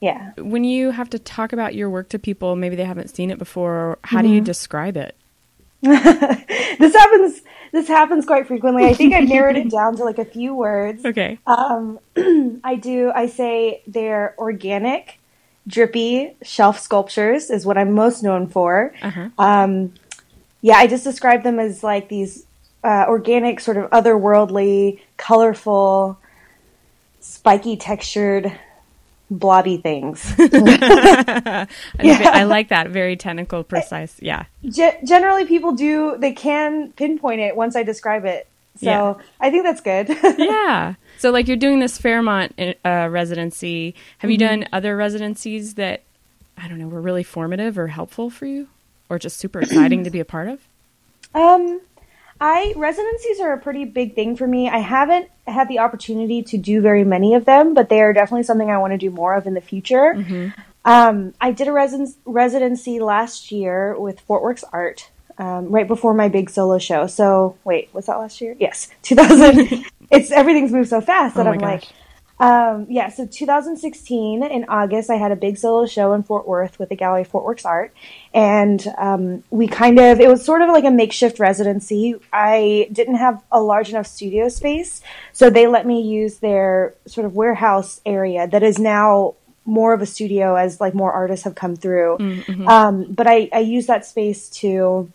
[0.00, 0.32] Yeah.
[0.36, 3.38] When you have to talk about your work to people, maybe they haven't seen it
[3.38, 4.46] before, how do you Mm-hmm.
[4.46, 5.14] describe it?
[5.82, 7.40] this happens.
[7.72, 8.84] This happens quite frequently.
[8.84, 11.04] I think I've narrowed it down to like a few words.
[11.04, 11.38] Okay.
[11.46, 11.98] Um,
[12.62, 13.10] I do.
[13.14, 15.18] I say they're organic,
[15.66, 18.94] drippy shelf sculptures is what I'm most known for.
[19.02, 19.30] Uh-huh.
[19.38, 19.94] Um,
[20.60, 22.46] yeah, I just describe them as like these
[22.84, 26.18] uh, organic, sort of otherworldly, colorful,
[27.20, 28.52] spiky textured,
[29.38, 30.24] blobby things.
[30.38, 31.66] I,
[32.02, 32.30] Yeah.
[32.32, 32.90] I like that.
[32.90, 34.16] Very technical, precise.
[34.20, 34.44] Yeah.
[34.68, 38.46] Ge- generally, people do they can pinpoint it once I describe it.
[38.76, 39.14] So Yeah.
[39.40, 40.08] I think that's good.
[40.38, 40.94] Yeah.
[41.18, 43.94] So, like, you're doing this Fairmont uh, residency.
[44.18, 44.60] Have you Mm-hmm.
[44.62, 46.02] done other residencies that,
[46.58, 48.68] I don't know, were really formative or helpful for you?
[49.08, 50.60] Or just super exciting to be a part of?
[51.34, 51.80] Um,
[52.44, 54.68] I residencies are a pretty big thing for me.
[54.68, 58.42] I haven't had the opportunity to do very many of them, but they are definitely
[58.42, 60.52] something I want to do more of in the future.
[60.84, 61.72] Um, I did a
[62.24, 67.06] residency last year with Fort Works Art, um, right before my big solo show.
[67.06, 68.56] So wait, was that last year?
[68.58, 69.84] Yes, 2000.
[70.10, 71.70] it's everything's moved so fast that Oh I'm gosh.
[71.70, 71.84] like,
[72.42, 76.76] um, yeah, so 2016 in August, I had a big solo show in Fort Worth
[76.76, 77.94] with the gallery Fort Works Art,
[78.34, 82.16] and um, we kind of it was sort of like a makeshift residency.
[82.32, 85.02] I didn't have a large enough studio space,
[85.32, 90.02] so they let me use their sort of warehouse area that is now more of
[90.02, 92.16] a studio as like more artists have come through.
[92.66, 95.12] Um, but I, I use that space to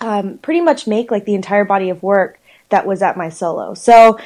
[0.00, 3.74] um, pretty much make like the entire body of work that was at my solo.
[3.74, 4.18] So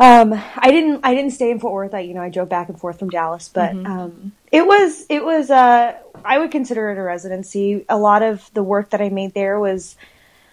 [0.00, 1.94] um, I didn't I didn't stay in Fort Worth.
[1.94, 5.24] I you know I drove back and forth from Dallas, but um, it was it
[5.24, 7.84] was uh, I would consider it a residency.
[7.88, 9.96] A lot of the work that I made there was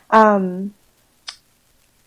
[0.09, 0.73] um,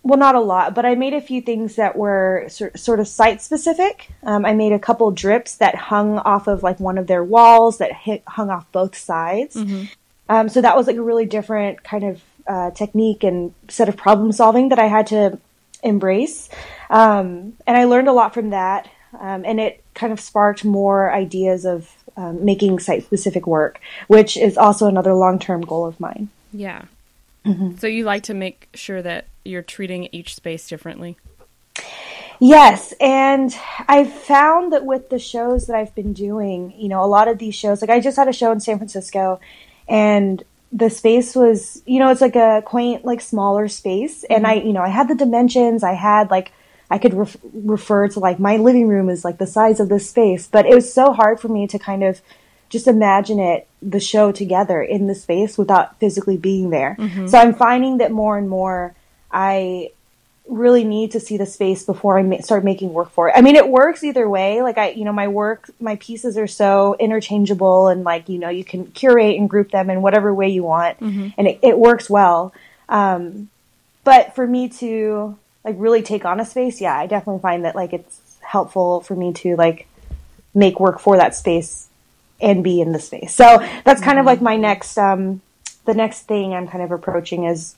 [0.02, 3.08] well, not a lot, but I made a few things that were sort, sort of
[3.08, 4.10] site specific.
[4.22, 7.78] Um, I made a couple drips that hung off of like one of their walls
[7.78, 9.56] that hit, hung off both sides.
[10.28, 13.96] Um, so that was like a really different kind of uh, technique and set of
[13.96, 15.38] problem solving that I had to
[15.82, 16.48] embrace.
[16.88, 18.88] Um, and I learned a lot from that.
[19.18, 24.36] Um, and it kind of sparked more ideas of um, making site specific work, which
[24.36, 26.28] is also another long term goal of mine.
[26.52, 26.84] Yeah.
[27.44, 27.76] Mm-hmm.
[27.78, 31.16] So, you like to make sure that you're treating each space differently?
[32.38, 33.54] Yes, and
[33.86, 37.38] I've found that with the shows that I've been doing, you know, a lot of
[37.38, 39.40] these shows, like I just had a show in San Francisco,
[39.88, 44.58] and the space was, you know, it's like a quaint, like smaller space, and I,
[44.58, 44.66] mm-hmm.
[44.68, 46.52] you know, I had the dimensions, I had like,
[46.90, 50.08] I could ref- refer to like my living room is like the size of this
[50.08, 52.20] space, but it was so hard for me to kind of
[52.68, 56.96] just imagine it, the show together in the space without physically being there.
[56.98, 57.26] Mm-hmm.
[57.26, 58.94] So I'm finding that more and more
[59.30, 59.90] I
[60.48, 63.34] really need to see the space before I ma- start making work for it.
[63.36, 64.62] I mean, it works either way.
[64.62, 68.48] Like I, you know, my work, my pieces are so interchangeable and like, you know,
[68.48, 70.98] you can curate and group them in whatever way you want
[71.38, 72.52] and it, it works well.
[72.88, 73.48] Um,
[74.02, 77.76] but for me to like really take on a space, yeah, I definitely find that
[77.76, 79.86] like it's helpful for me to like
[80.52, 81.88] make work for that space
[82.40, 83.34] and be in the space.
[83.34, 85.42] So that's kind of like my next, um,
[85.84, 87.76] the next thing I'm kind of approaching is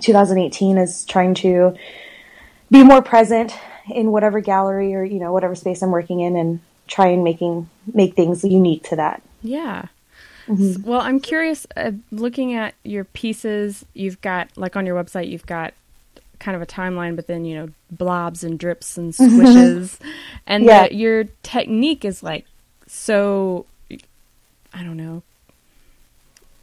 [0.00, 1.76] 2018 is trying to
[2.70, 3.52] be more present
[3.88, 7.68] in whatever gallery or you know whatever space I'm working in and try and making
[7.92, 9.22] make things unique to that.
[9.42, 9.86] Yeah.
[10.48, 10.88] Mm-hmm.
[10.88, 11.66] Well, I'm curious.
[11.76, 15.74] Uh, looking at your pieces, you've got like on your website, you've got
[16.38, 19.98] kind of a timeline, but then you know blobs and drips and swishes,
[20.46, 20.86] and Yeah.
[20.88, 22.44] the, your technique is like
[22.86, 23.66] so.
[24.72, 25.22] I don't know.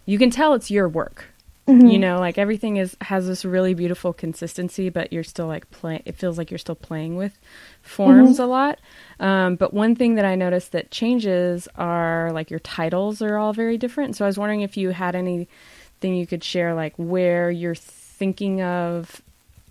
[0.06, 1.26] You can tell it's your work.
[1.67, 1.88] Mm-hmm.
[1.88, 6.02] You know, like everything is has this really beautiful consistency, but you're still like play.
[6.04, 7.38] It feels like you're still playing with
[7.82, 8.80] forms a lot.
[9.19, 13.54] Um, but one thing that I noticed that changes are like your titles are all
[13.54, 14.17] very different.
[14.17, 15.47] So I was wondering if you had anything
[16.15, 19.21] you could share, like where you're thinking of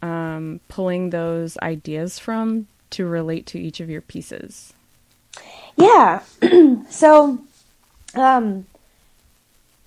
[0.00, 4.72] um, pulling those ideas from to relate to each of your pieces.
[5.76, 6.22] Yeah.
[6.88, 7.38] so,
[8.14, 8.66] um,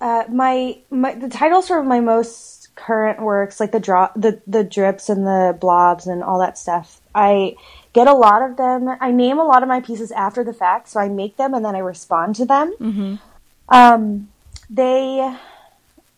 [0.02, 4.64] uh, my my the titles for my most current works, like the drop, the the
[4.64, 7.02] drips and the blobs and all that stuff.
[7.14, 7.56] I
[7.94, 8.90] get a lot of them.
[9.00, 11.64] I name a lot of my pieces after the fact, so I make them and
[11.64, 12.76] then I respond to them.
[12.80, 13.16] Mm-hmm.
[13.70, 14.28] Um,
[14.70, 15.36] they,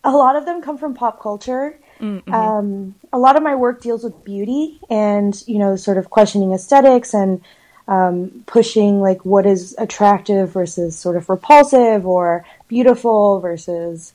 [0.04, 1.78] a lot of them come from pop culture.
[2.00, 2.34] Mm-hmm.
[2.34, 6.52] Um, a lot of my work deals with beauty and, you know, sort of questioning
[6.52, 7.42] aesthetics and
[7.88, 14.14] um, pushing like what is attractive versus sort of repulsive or beautiful versus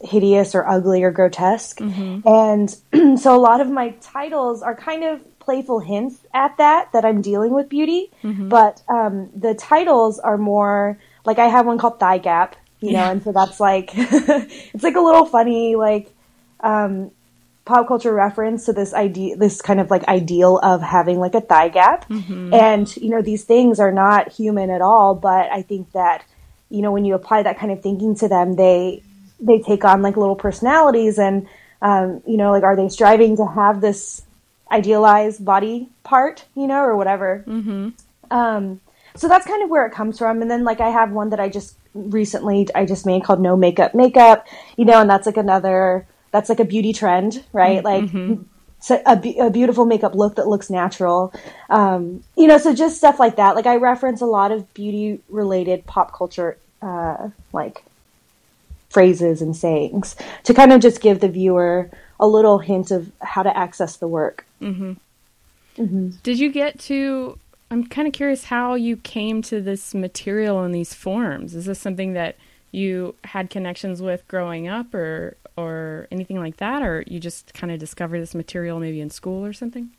[0.00, 1.80] hideous or ugly or grotesque.
[1.80, 2.70] And
[3.20, 7.22] so a lot of my titles are kind of playful hints at that, that I'm
[7.22, 8.10] dealing with beauty.
[8.22, 12.98] But um, the titles are more like I have one called Thigh Gap, you know,
[12.98, 13.10] Yeah.
[13.10, 16.12] and so that's like, it's like a little funny, like,
[16.60, 17.10] um,
[17.64, 21.40] pop culture reference to this idea, this kind of like ideal of having like a
[21.40, 22.08] thigh gap.
[22.54, 26.24] And, you know, these things are not human at all, but I think that,
[26.70, 29.02] you know, when you apply that kind of thinking to them, they,
[29.40, 31.46] they take on like little personalities and,
[31.82, 34.22] um, you know, like, are they striving to have this
[34.70, 37.44] idealized body part, you know, or whatever?
[37.46, 37.90] Mm-hmm.
[38.30, 38.80] Um,
[39.16, 40.42] so that's kind of where it comes from.
[40.42, 43.56] And then like I have one that I just recently I just made called No
[43.56, 47.82] Makeup Makeup, you know, and that's like another that's like a beauty trend, right?
[47.82, 48.44] Like so
[48.90, 51.32] a, be- a beautiful makeup look that looks natural.
[51.70, 53.56] Um, you know, so just stuff like that.
[53.56, 57.82] Like I reference a lot of beauty related pop culture uh, like
[58.90, 63.42] phrases and sayings to kind of just give the viewer a little hint of how
[63.42, 64.46] to access the work.
[66.22, 67.38] Did you get to?
[67.70, 71.54] I'm kind of curious how you came to this material in these forms.
[71.54, 72.36] Is this something that
[72.70, 77.72] you had connections with growing up, or or anything like that, or you just kind
[77.72, 79.90] of discovered this material maybe in school or something?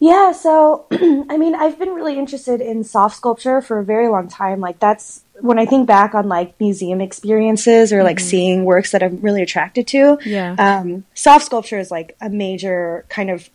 [0.00, 4.28] Yeah, so I mean, I've been really interested in soft sculpture for a very long
[4.28, 4.58] time.
[4.60, 9.02] Like that's when I think back on like museum experiences or like seeing works that
[9.02, 10.18] I'm really attracted to.
[10.24, 10.54] Yeah.
[10.58, 13.48] Um, soft sculpture is like a major kind of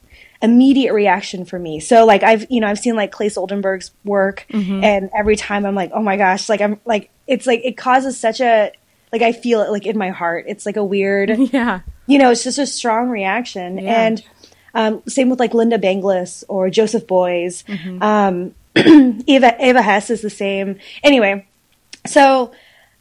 [0.45, 1.79] immediate reaction for me.
[1.79, 4.45] So like I've you know I've seen like Claes Oldenburg's work,
[4.83, 8.17] and every time I'm like, oh my gosh, like I'm like it's like it causes
[8.17, 8.71] such a
[9.11, 10.45] like I feel it like in my heart.
[10.47, 11.81] It's like a weird yeah.
[12.07, 13.79] you know, it's just a strong reaction.
[13.79, 14.05] Yeah.
[14.05, 14.23] And
[14.73, 17.63] um, same with like Lynda Benglis or Joseph Beuys.
[17.65, 18.03] Mm-hmm.
[18.03, 18.53] Um,
[19.25, 20.79] Eva Eva Hesse is the same.
[21.03, 21.47] Anyway,
[22.05, 22.51] so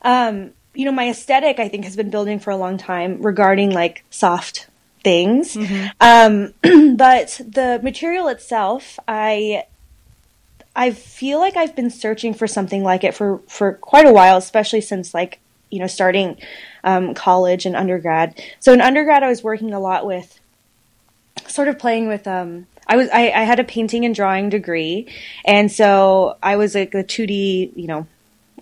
[0.03, 3.71] um, you know, my aesthetic I think has been building for a long time regarding
[3.71, 4.69] like soft
[5.05, 5.55] things.
[5.55, 5.87] Mm-hmm.
[6.01, 9.65] Um, but the material itself, I
[10.75, 14.37] I feel like I've been searching for something like it for for quite a while,
[14.37, 15.39] especially since like
[15.71, 16.39] you know starting
[16.83, 18.43] um, college and undergrad.
[18.59, 20.41] So in undergrad, I was working a lot with
[21.47, 25.09] sort of playing with um I was I, I had a painting and drawing degree
[25.45, 28.07] and so I was like a 2D you know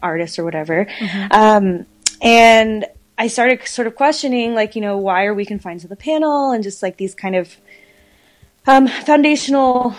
[0.02, 0.88] artist or whatever
[1.30, 1.86] um
[2.20, 2.86] and
[3.22, 6.50] I started sort of questioning like you know why are we confined to the panel
[6.50, 7.56] and just like these kind of
[8.66, 9.94] um foundational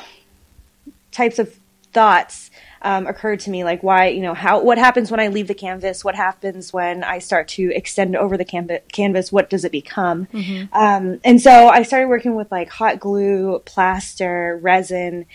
[1.10, 1.58] types of
[1.94, 5.48] thoughts um, occurred to me like why you know how what happens when i leave
[5.48, 6.04] the canvas?
[6.04, 9.32] What happens when i start to extend over the canva- canvas?
[9.32, 10.28] What does it become?
[10.74, 15.28] Um, and so i started working with like hot glue plaster resin.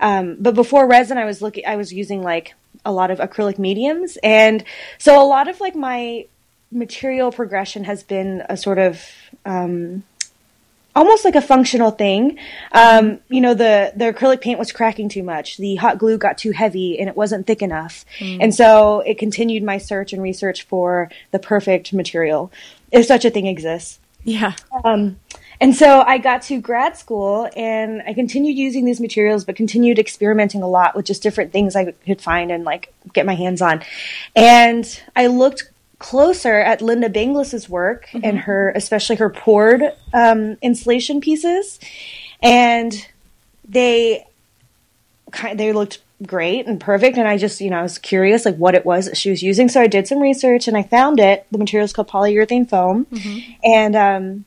[0.00, 2.54] Um, but before resin i was looking i was using like
[2.84, 4.16] a lot of acrylic mediums.
[4.22, 4.64] And
[4.98, 6.26] so a lot of like my
[6.70, 9.02] material progression has been a sort of
[9.44, 10.02] um,
[10.96, 12.38] almost like a functional thing.
[12.72, 15.58] Um, you know, the the acrylic paint was cracking too much.
[15.58, 18.04] The hot glue got too heavy and it wasn't thick enough.
[18.20, 22.50] And so it continued my search and research for the perfect material,
[22.90, 24.00] if such a thing exists.
[24.24, 24.54] Yeah.
[24.84, 25.20] Um,
[25.60, 29.98] and so I got to grad school and I continued using these materials, but continued
[29.98, 33.62] experimenting a lot with just different things I could find and like get my hands
[33.62, 33.82] on.
[34.34, 39.82] And I looked closer at Lynda Benglis's work and her, especially her poured
[40.12, 41.78] um, installation pieces,
[42.42, 42.94] and
[43.66, 44.26] they
[45.30, 47.16] kind they looked great and perfect.
[47.18, 49.42] And I just you know I was curious like what it was that she was
[49.42, 51.46] using, so I did some research and I found it.
[51.50, 53.06] The material is called polyurethane foam,
[53.64, 54.44] and um,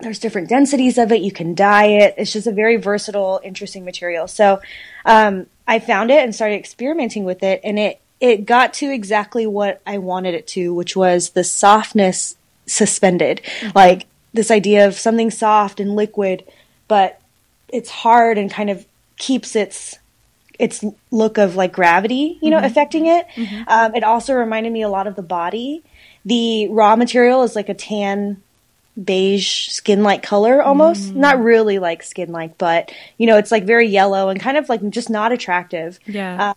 [0.00, 1.20] there's different densities of it.
[1.20, 2.14] You can dye it.
[2.16, 4.26] It's just a very versatile, interesting material.
[4.26, 4.60] So
[5.04, 9.46] um, I found it and started experimenting with it, and it it got to exactly
[9.46, 13.40] what I wanted it to, which was the softness suspended,
[13.74, 16.44] like this idea of something soft and liquid,
[16.88, 17.20] but
[17.68, 19.98] it's hard and kind of keeps its
[20.58, 23.26] its look of like gravity, you know, affecting it.
[23.68, 25.84] Um, it also reminded me a lot of the body.
[26.24, 28.42] The raw material is like a tan
[29.02, 31.14] beige skin like color almost.
[31.14, 34.68] Not really like skin like but you know it's like very yellow and kind of
[34.68, 36.00] like just not attractive.
[36.06, 36.50] Yeah.
[36.50, 36.54] Uh,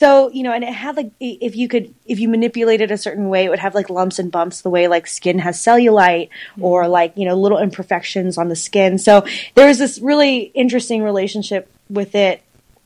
[0.00, 2.98] so you know and it had like if you could if you manipulate it a
[2.98, 6.28] certain way it would have like lumps and bumps the way like skin has cellulite
[6.60, 9.24] or like you know little imperfections on the skin so
[9.54, 12.42] there was this really interesting relationship with it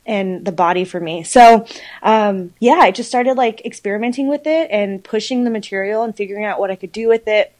[0.07, 1.23] and the body for me.
[1.23, 1.67] So,
[2.03, 6.45] um, yeah, I just started like experimenting with it and pushing the material and figuring
[6.45, 7.55] out what I could do with it.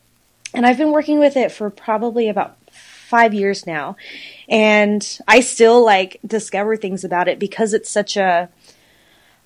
[0.53, 3.97] And I've been working with it for probably about five years now.
[4.49, 8.49] And I still like discover things about it because it's such a,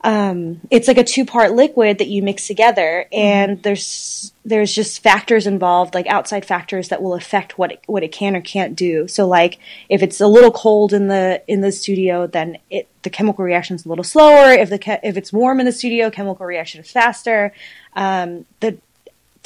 [0.03, 3.63] um, it's like a two part liquid that you mix together and mm-hmm.
[3.63, 8.13] there's there's just factors involved like outside factors that will affect what it, what it
[8.13, 9.09] can or can't do.
[9.09, 13.11] So like if it's a little cold in the in the studio then it the
[13.11, 14.53] chemical reaction is a little slower.
[14.53, 17.53] If the if it's warm in the studio chemical reaction is faster.
[17.95, 18.79] Um, the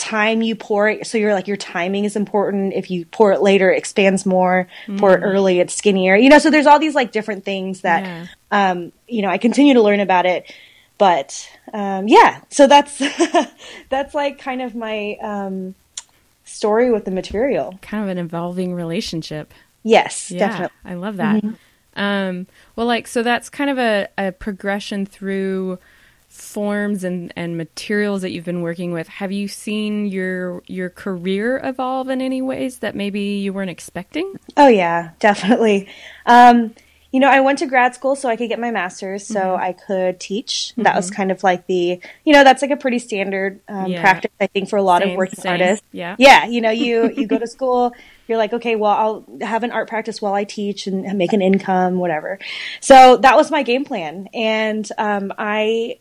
[0.03, 3.40] time you pour it so you're like your timing is important if you pour it
[3.40, 4.98] later it expands more mm.
[4.98, 5.24] pour it mm.
[5.26, 8.26] early it's skinnier you know so there's all these like different things that yeah.
[8.50, 10.53] um you know i continue to learn about it
[10.98, 13.00] but um yeah so that's
[13.90, 15.72] that's like kind of my um
[16.42, 21.44] story with the material kind of an evolving relationship yes yeah, definitely i love that
[21.44, 21.55] mm-hmm.
[21.94, 25.78] um well like so that's kind of a, a progression through
[26.33, 31.61] forms and, and materials that you've been working with, have you seen your your career
[31.62, 34.35] evolve in any ways that maybe you weren't expecting?
[34.57, 35.89] Oh yeah, definitely.
[36.26, 36.74] Um,
[37.12, 39.62] you know, I went to grad school so I could get my master's, so mm-hmm.
[39.62, 40.72] I could teach.
[40.72, 40.85] Mm-hmm.
[40.85, 41.16] That was mm-hmm.
[41.16, 44.01] kind of like the, you know, that's like a pretty standard um, yeah.
[44.01, 45.53] practice, I think, for a lot same, of working same.
[45.53, 45.87] artists.
[45.93, 46.47] Yeah, yeah.
[46.47, 47.93] You know, you you go to school,
[48.26, 51.43] you're like, okay, well, I'll have an art practice while I teach and make an
[51.43, 52.39] income, whatever.
[52.80, 55.99] So that was my game plan, and um, I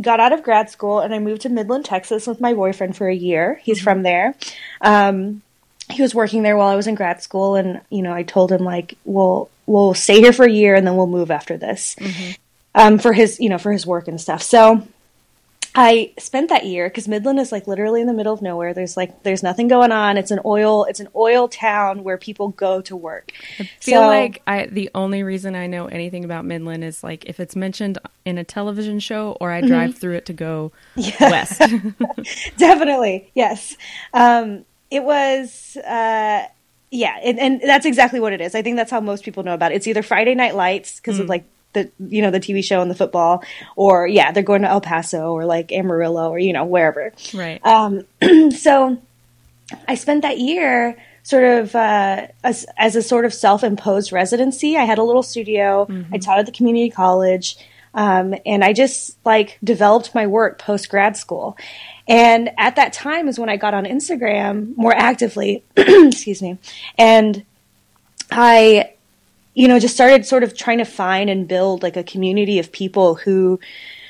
[0.00, 3.08] got out of grad school and I moved to Midland, Texas with my boyfriend for
[3.08, 3.60] a year.
[3.62, 3.84] He's mm-hmm.
[3.84, 4.34] from there.
[4.80, 5.42] Um,
[5.90, 8.50] he was working there while I was in grad school, and you know, I told
[8.50, 11.96] him like, "We'll we'll stay here for a year and then we'll move after this."
[11.96, 12.32] Mm-hmm.
[12.74, 14.42] Um, for his you know for his work and stuff.
[14.42, 14.86] So
[15.74, 18.74] I spent that year because Midland is like literally in the middle of nowhere.
[18.74, 20.18] There's like there's nothing going on.
[20.18, 23.32] It's an oil it's an oil town where people go to work.
[23.58, 27.24] I feel so, like I the only reason I know anything about Midland is like
[27.24, 29.68] if it's mentioned in a television show or I mm-hmm.
[29.68, 29.98] drive mm-hmm.
[29.98, 31.30] through it to go yeah.
[31.30, 31.60] west.
[32.58, 33.76] Definitely, yes.
[34.12, 35.76] Um, it was.
[35.76, 36.46] Uh,
[36.94, 38.54] yeah, and, and, that's exactly what it is.
[38.54, 39.76] I think that's how most people know about it.
[39.76, 41.22] It's either Friday Night Lights because mm.
[41.22, 43.44] of like the you know the TV show and the football,
[43.76, 47.12] or yeah, they're going to El Paso or like Amarillo or you know wherever.
[47.34, 47.64] Right.
[47.64, 48.02] Um,
[48.50, 48.98] so
[49.88, 54.76] I spent that year sort of uh, as, as, a sort of self-imposed residency.
[54.76, 55.86] I had a little studio.
[55.86, 56.14] Mm-hmm.
[56.14, 57.56] I taught at the community college,
[57.94, 61.56] um, and I just like developed my work post grad school.
[62.08, 65.62] And at that time is when I got on Instagram more actively.
[65.76, 66.58] excuse me,
[66.98, 67.44] and
[68.30, 68.94] I
[69.54, 72.72] you know, just started sort of trying to find and build like a community of
[72.72, 73.60] people who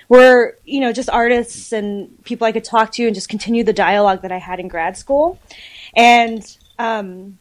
[0.08, 3.72] were, you know, just artists and people I could talk to and just continue the
[3.72, 5.38] dialogue that I had in grad school.
[5.94, 6.44] And
[6.78, 7.38] um,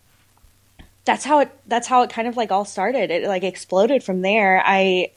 [1.05, 3.11] that's how it that's how it kind of like all started.
[3.11, 4.63] It like exploded from there.
[4.65, 5.11] I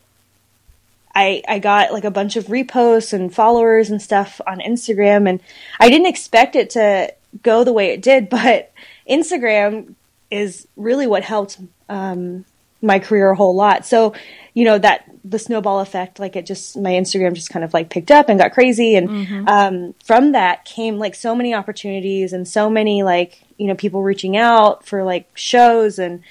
[1.14, 5.40] I I got like a bunch of reposts and followers and stuff on Instagram and
[5.80, 8.72] I didn't expect it to go the way it did, but
[9.08, 9.94] Instagram
[10.30, 11.58] is really what helped
[11.88, 12.44] um,
[12.84, 13.86] my career a whole lot.
[13.86, 14.14] So,
[14.52, 17.88] you know, that the snowball effect, like it just, my Instagram just kind of like
[17.88, 18.94] picked up and got crazy.
[18.94, 19.48] And mm-hmm.
[19.48, 24.02] um, from that came like so many opportunities and so many like, you know, people
[24.02, 26.22] reaching out for like shows and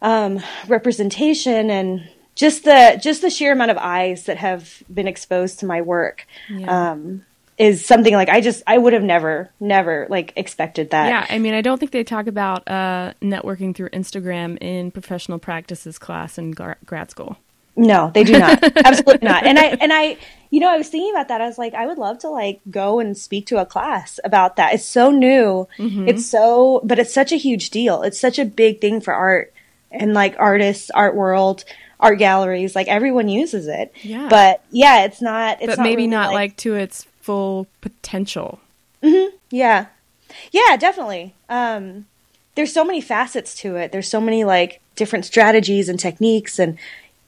[0.00, 5.58] um, representation and just the just the sheer amount of eyes that have been exposed
[5.58, 6.26] to my work.
[6.48, 6.92] Yeah.
[6.92, 7.24] Um,
[7.58, 11.08] is something like I just I would have never never like expected that.
[11.08, 15.38] Yeah, I mean I don't think they talk about uh, networking through Instagram in professional
[15.38, 17.36] practices class in gar- grad school.
[17.74, 18.62] No, they do not.
[18.84, 19.44] Absolutely not.
[19.44, 20.16] And I and I
[20.50, 21.40] you know I was thinking about that.
[21.40, 24.56] I was like I would love to like go and speak to a class about
[24.56, 24.74] that.
[24.74, 25.68] It's so new.
[25.78, 26.08] Mm-hmm.
[26.08, 28.02] It's so but it's such a huge deal.
[28.02, 29.52] It's such a big thing for art
[29.90, 31.64] and like artists, art world
[32.00, 36.02] art galleries like everyone uses it yeah but yeah it's not it's but not maybe
[36.02, 38.58] really not like, like to its full potential.
[39.02, 39.36] Mm-hmm.
[39.50, 39.88] Yeah,
[40.50, 41.34] yeah, definitely.
[41.50, 42.06] Um,
[42.54, 43.92] there's so many facets to it.
[43.92, 46.78] There's so many like different strategies and techniques and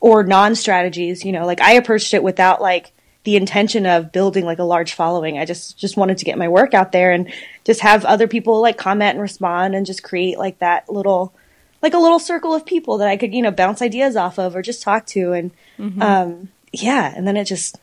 [0.00, 1.22] or non-strategies.
[1.22, 2.92] You know, like I approached it without like
[3.24, 5.36] the intention of building like a large following.
[5.36, 7.30] I just just wanted to get my work out there and
[7.64, 11.34] just have other people like comment and respond and just create like that little
[11.82, 14.56] like a little circle of people that I could you know bounce ideas off of
[14.56, 16.00] or just talk to and mm-hmm.
[16.00, 17.78] um, yeah, and then it just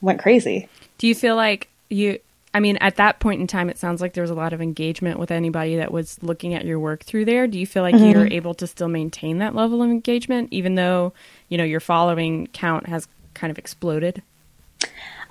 [0.00, 0.68] went crazy.
[0.98, 2.18] Do you feel like you?
[2.54, 4.60] I mean, at that point in time, it sounds like there was a lot of
[4.60, 7.46] engagement with anybody that was looking at your work through there.
[7.46, 8.10] Do you feel like mm-hmm.
[8.10, 11.12] you're able to still maintain that level of engagement, even though
[11.48, 14.22] you know your following count has kind of exploded?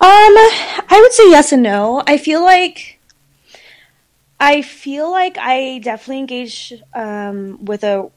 [0.00, 2.02] I would say yes and no.
[2.06, 2.98] I feel like
[4.40, 8.10] I feel like I definitely engage um, with a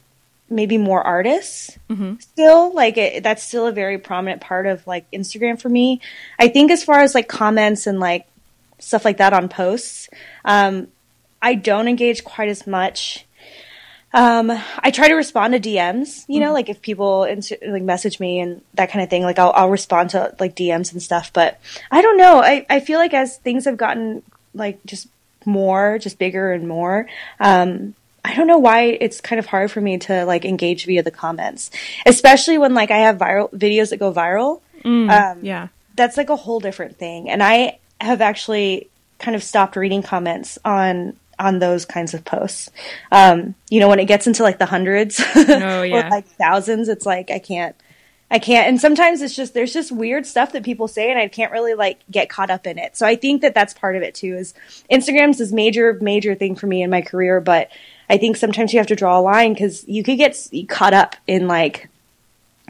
[0.51, 1.77] maybe more artists
[2.19, 6.01] still like it, that's still a very prominent part of like Instagram for me.
[6.37, 8.27] I think as far as like comments and like
[8.79, 10.09] stuff like that on posts,
[10.45, 10.87] um,
[11.41, 13.25] I don't engage quite as much.
[14.13, 18.19] Um, I try to respond to DMs, you know, like if people ins- like message
[18.19, 21.31] me and that kind of thing, like I'll, I'll respond to like DMs and stuff.
[21.31, 22.41] But I don't know.
[22.41, 24.21] I, I feel like as things have gotten
[24.53, 25.07] like just
[25.45, 27.07] more, just bigger and more,
[27.39, 31.01] um, I don't know why it's kind of hard for me to like engage via
[31.03, 31.71] the comments,
[32.05, 34.61] especially when like I have viral videos that go viral.
[35.09, 35.67] um, yeah.
[35.95, 37.29] that's like a whole different thing.
[37.29, 42.69] And I have actually kind of stopped reading comments on on those kinds of posts.
[43.11, 46.07] Um, you know, when it gets into like the hundreds Oh, yeah.
[46.07, 47.75] or like thousands, it's like I can't
[48.29, 51.27] I can't and sometimes it's just there's just weird stuff that people say and I
[51.27, 52.95] can't really like get caught up in it.
[52.95, 54.53] So I think that that's part of it too is
[54.91, 57.69] Instagram's this major major thing for me in my career, but
[58.11, 60.37] I think sometimes you have to draw a line cuz you could get
[60.67, 61.89] caught up in like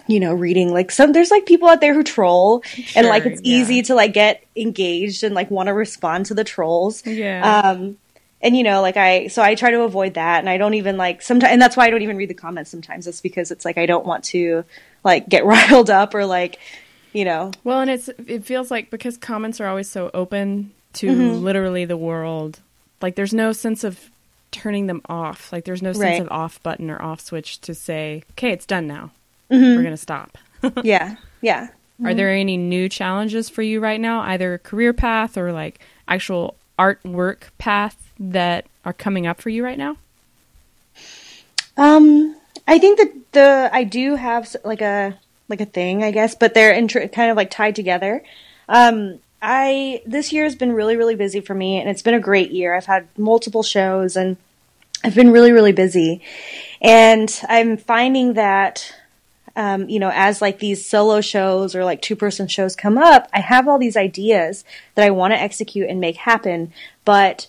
[0.08, 2.64] you know, reading like some there's like people out there who troll
[2.96, 3.58] and like it's yeah.
[3.58, 7.06] easy to like get engaged and like want to respond to the trolls.
[7.06, 7.62] Yeah.
[7.62, 7.98] Um
[8.42, 10.98] and you know, like I so I try to avoid that and I don't even
[10.98, 13.08] like sometimes and that's why I don't even read the comments sometimes.
[13.08, 14.66] It's because it's like I don't want to
[15.04, 16.60] like get riled up or like
[17.14, 17.52] you know.
[17.64, 21.44] Well, and it's it feels like because comments are always so open to Mm-hmm.
[21.44, 22.60] literally the world,
[23.02, 24.11] like there's no sense of
[24.52, 25.52] turning them off.
[25.52, 26.22] Like there's no sense Right.
[26.22, 29.12] of off button or off switch to say, "Okay, it's done now.
[29.50, 29.76] Mm-hmm.
[29.76, 30.38] We're going to stop."
[30.84, 31.16] Yeah.
[31.42, 31.70] Yeah.
[32.04, 36.56] Are there any new challenges for you right now, either career path or like actual
[36.80, 39.98] artwork path that are coming up for you right now?
[41.78, 42.36] Um,
[42.68, 46.54] I think that the I do have like a like a thing, I guess, but
[46.54, 48.24] they're inter- kind of like tied together.
[48.70, 52.20] Um, I this year has been really really busy for me, and it's been a
[52.20, 52.76] great year.
[52.76, 54.38] I've had multiple shows, and
[55.04, 56.22] I've been really really busy,
[56.82, 58.96] and I'm finding that.
[59.54, 63.28] Um, you know, as like these solo shows or like two person shows come up,
[63.34, 64.64] I have all these ideas
[64.96, 66.72] that I want to execute and make happen,
[67.04, 67.48] but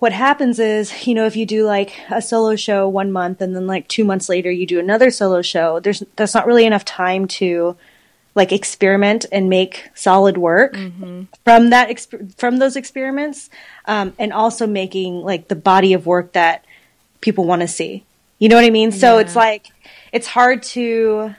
[0.00, 3.54] what happens is, you know, if you do like a solo show one month and
[3.54, 6.84] then like two months later you do another solo show, there's that's not really enough
[6.84, 7.76] time to
[8.34, 10.74] like experiment and make solid work
[11.44, 13.50] from that exp- from those experiments,
[13.86, 16.64] um, and also making like the body of work that
[17.20, 18.04] people want to see.
[18.38, 18.92] You know what I mean?
[18.92, 19.68] So it's like
[20.12, 21.34] it's hard to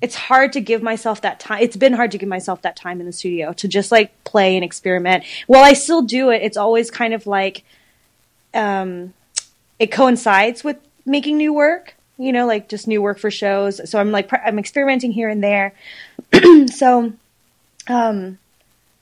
[0.00, 1.62] it's hard to give myself that time.
[1.62, 4.54] It's been hard to give myself that time in the studio to just like play
[4.56, 5.24] and experiment.
[5.46, 7.64] While I still do it, it's always kind of like
[8.54, 9.14] um,
[9.78, 11.94] it coincides with making new work.
[12.18, 13.88] You know, like just new work for shows.
[13.88, 15.72] So I'm like I'm experimenting here and there.
[16.66, 17.12] so
[17.88, 18.38] um,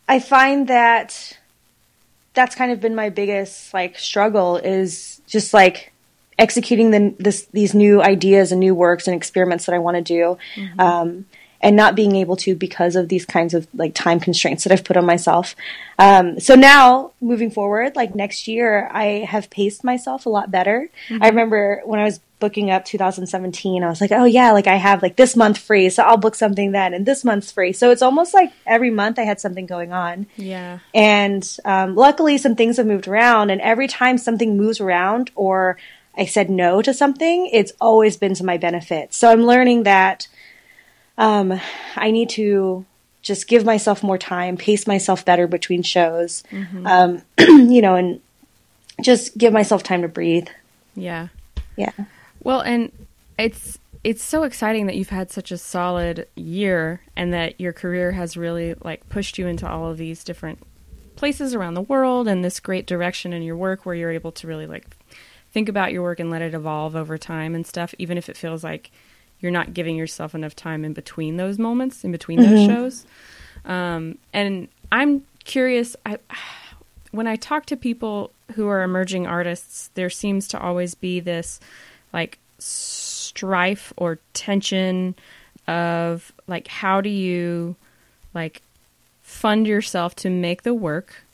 [0.08, 1.38] I find that
[2.34, 5.92] that's kind of been my biggest like struggle is just like
[6.38, 10.02] executing the, this these new ideas and new works and experiments that I want to
[10.02, 10.38] do,
[10.78, 11.24] um,
[11.60, 14.84] and not being able to because of these kinds of like time constraints that I've
[14.84, 15.56] put on myself.
[15.98, 20.88] Um, so now moving forward, like next year, I have paced myself a lot better.
[21.20, 24.76] I remember when I was booking up 2017, I was like, oh yeah, like I
[24.76, 27.72] have like this month free, so I'll book something then, and this month's free.
[27.72, 30.26] So it's almost like every month I had something going on.
[30.36, 30.80] Yeah.
[30.94, 33.50] And um, luckily, some things have moved around.
[33.50, 35.78] And every time something moves around or
[36.16, 39.12] I said no to something, it's always been to my benefit.
[39.12, 40.28] So I'm learning that
[41.18, 41.60] um,
[41.96, 42.84] I need to
[43.22, 46.44] just give myself more time, pace myself better between shows,
[46.84, 48.20] um, you know, and
[49.02, 50.48] just give myself time to breathe.
[50.94, 51.28] Yeah.
[51.76, 51.92] Yeah.
[52.42, 52.92] Well, and
[53.38, 58.12] it's it's so exciting that you've had such a solid year and that your career
[58.12, 60.60] has really like pushed you into all of these different
[61.16, 64.46] places around the world and this great direction in your work where you're able to
[64.46, 64.96] really like
[65.50, 68.36] think about your work and let it evolve over time and stuff even if it
[68.36, 68.92] feels like
[69.40, 73.06] you're not giving yourself enough time in between those moments in between those shows.
[73.64, 76.18] Um, and i'm curious I,
[77.10, 81.58] when i talk to people who are emerging artists there seems to always be this
[82.12, 85.14] like strife or tension
[85.66, 87.74] of like how do you
[88.34, 88.62] like
[89.22, 91.24] fund yourself to make the work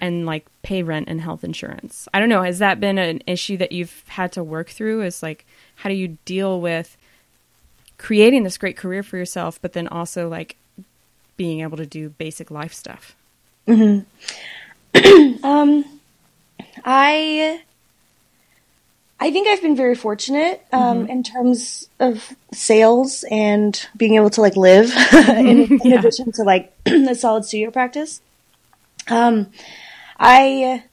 [0.00, 2.06] and like pay rent and health insurance.
[2.14, 5.02] I don't know, has that been an issue that you've had to work through?
[5.02, 5.44] Is like
[5.76, 6.96] how do you deal with
[7.98, 10.56] creating this great career for yourself but then also like
[11.36, 13.14] being able to do basic life stuff?
[16.84, 17.62] I
[19.18, 24.40] I think I've been very fortunate um, in terms of sales and being able to
[24.42, 25.98] like live in, in Yeah.
[25.98, 28.20] addition to like a solid studio practice.
[29.08, 29.50] Um,
[30.18, 30.84] I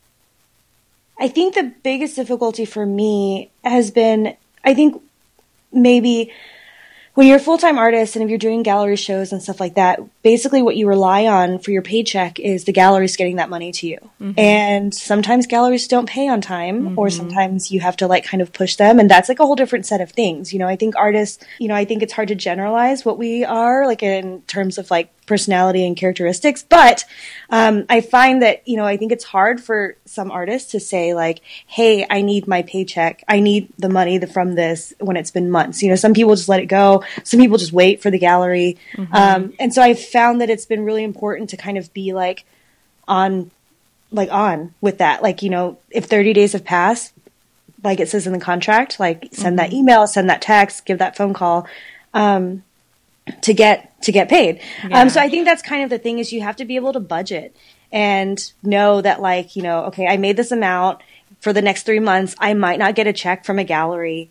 [1.20, 5.02] I think the biggest difficulty for me has been I think
[5.72, 6.32] maybe
[7.14, 9.76] when you're a full time artist and if you're doing gallery shows and stuff like
[9.76, 13.72] that, basically what you rely on for your paycheck is the galleries getting that money
[13.72, 13.98] to you.
[14.20, 14.40] Mm-hmm.
[14.40, 18.52] And sometimes galleries don't pay on time, or sometimes you have to like kind of
[18.52, 19.00] push them.
[19.00, 20.54] And that's like a whole different set of things.
[20.54, 23.46] You know, I think artists, you know, I think it's hard to generalize what we
[23.46, 26.62] are, like in terms of like personality and characteristics.
[26.62, 27.06] But
[27.50, 31.16] um, I find that, you know, I think it's hard for some artists to say,
[31.16, 33.24] like, hey, I need my paycheck.
[33.28, 35.82] I need the money from this when it's been months.
[35.82, 37.04] You know, some people just let it go.
[37.24, 38.78] Some people just wait for the gallery.
[39.12, 42.46] Um, and so I've found that it's been really important to kind of be like
[43.08, 43.50] on,
[44.12, 45.24] like on with that.
[45.24, 47.12] Like, you know, if 30 days have passed,
[47.84, 51.18] like it says in the contract, like send that email, send that text, give that
[51.18, 51.68] phone call.
[52.14, 52.62] Um,
[53.42, 54.62] to get to get paid.
[54.88, 55.02] Yeah.
[55.02, 56.94] Um, so I think that's kind of the thing is you have to be able
[56.94, 57.56] to budget
[57.92, 61.02] and know that like you know okay I made this amount
[61.40, 64.30] for the next three months I might not get a check from a gallery.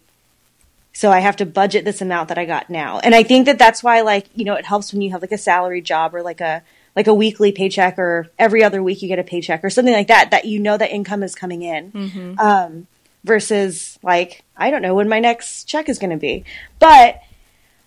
[0.95, 2.99] So I have to budget this amount that I got now.
[2.99, 5.33] And I think that that's why like, you know, it helps when you have like
[5.33, 6.62] a salary job or like a
[6.95, 10.09] like a weekly paycheck or every other week you get a paycheck or something like
[10.09, 11.93] that that you know that income is coming in.
[12.39, 12.87] Um
[13.25, 16.45] versus like I don't know when my next check is going to be.
[16.79, 17.20] But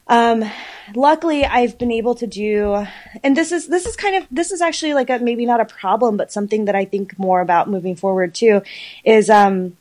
[0.07, 0.49] um,
[0.93, 2.85] luckily I've been able to do,
[3.23, 5.65] and this is, this is kind of, this is actually like a, maybe not a
[5.65, 8.61] problem, but something that I think more about moving forward too
[9.03, 9.77] is, um,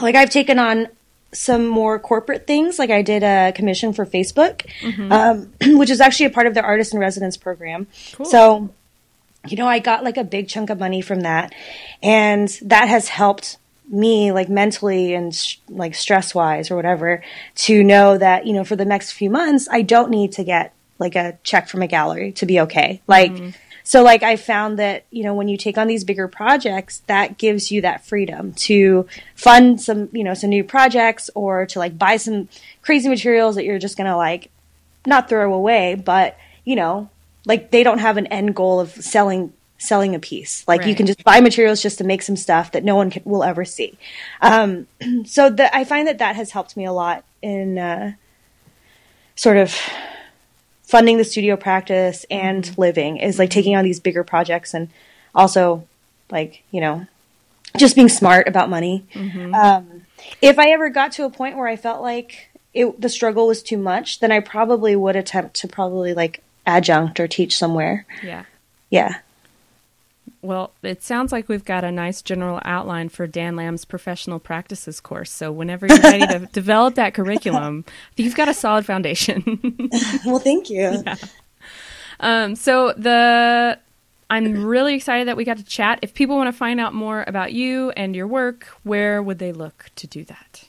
[0.00, 0.88] like I've taken on
[1.32, 2.78] some more corporate things.
[2.78, 4.66] Like I did a commission for Facebook,
[5.12, 7.86] um, which is actually a part of their artist in residence program.
[8.24, 8.70] So,
[9.46, 11.54] you know, I got like a big chunk of money from that
[12.02, 13.58] and that has helped
[13.90, 17.22] me like mentally and sh- like stress wise or whatever
[17.56, 20.74] to know that, you know, for the next few months, I don't need to get
[20.98, 23.02] like a check from a gallery to be okay.
[23.06, 23.50] Like, mm-hmm.
[23.82, 27.38] so like I found that, you know, when you take on these bigger projects, that
[27.38, 31.98] gives you that freedom to fund some, you know, some new projects or to like
[31.98, 32.48] buy some
[32.82, 34.50] crazy materials that you're just going to like
[35.06, 37.10] not throw away, but you know,
[37.46, 40.62] like they don't have an end goal of selling selling a piece.
[40.68, 43.22] Like you can just buy materials just to make some stuff that no one can,
[43.24, 43.98] will ever see.
[44.40, 44.86] Um,
[45.24, 48.12] so that I find that that has helped me a lot in uh,
[49.34, 49.74] sort of
[50.82, 54.88] funding the studio practice and living is like taking on these bigger projects and
[55.34, 55.86] also
[56.30, 57.06] like you know
[57.76, 59.06] just being smart about money.
[59.54, 60.02] Um,
[60.42, 63.62] if I ever got to a point where I felt like it, the struggle was
[63.62, 68.06] too much, then I probably would attempt to probably like adjunct or teach somewhere.
[68.22, 68.44] Yeah.
[68.90, 69.20] Yeah.
[70.42, 74.98] Well, it sounds like we've got a nice general outline for Dan Lam's professional practices
[74.98, 75.30] course.
[75.30, 77.84] So whenever you're ready to develop that curriculum,
[78.16, 79.60] you've got a solid foundation.
[80.24, 81.02] Well, thank you.
[82.20, 83.78] um, so the
[84.30, 85.98] I'm really excited that we got to chat.
[86.02, 89.52] If people want to find out more about you and your work, where would they
[89.52, 90.68] look to do that?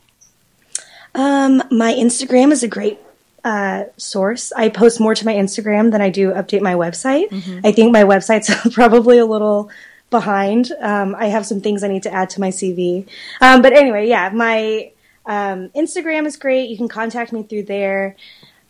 [1.13, 2.99] Um, my Instagram is a great
[3.43, 4.51] uh, source.
[4.51, 7.27] I post more to my Instagram than I do update my website.
[7.65, 9.69] I think my website's probably a little
[10.09, 10.71] behind.
[10.79, 13.07] Um, I have some things I need to add to my CV.
[13.39, 14.91] Um, but anyway, yeah, my
[15.25, 16.69] um, Instagram is great.
[16.69, 18.15] You can contact me through there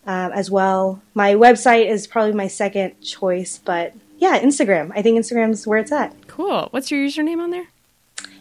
[0.05, 1.01] um, as well.
[1.13, 4.91] My website is probably my second choice, but yeah, Instagram.
[4.95, 6.27] I think Instagram's where it's at.
[6.27, 6.67] Cool.
[6.71, 7.67] What's your username on there?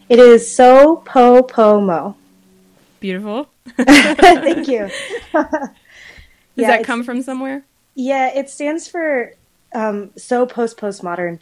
[0.07, 2.15] It is sopopomo.
[2.99, 3.49] Beautiful.
[3.77, 4.89] Thank you.
[6.61, 7.63] Does Yeah, that come from somewhere?
[7.95, 9.33] Yeah, it stands for
[9.73, 11.39] um, so post postmodern.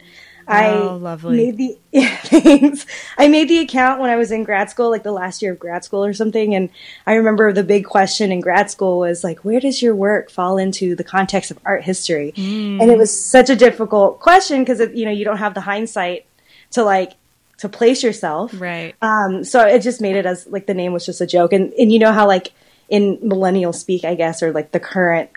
[0.48, 1.36] I Oh, lovely.
[1.36, 2.84] made the yeah, thanks.
[3.16, 5.60] I made the account when I was in grad school, like the last year of
[5.60, 6.54] grad school or something.
[6.56, 6.70] And
[7.06, 10.58] I remember the big question in grad school was like, where does your work fall
[10.58, 12.32] into the context of art history?
[12.36, 12.80] Mm.
[12.82, 16.26] And it was such a difficult question because you know you don't have the hindsight
[16.72, 17.12] to like
[17.58, 18.58] to place yourself.
[18.60, 18.94] Right.
[19.02, 21.72] Um, so it just made it as like the name was just a joke, and
[21.74, 22.52] and you know how like
[22.90, 25.30] in millennial speak, I guess, or like the current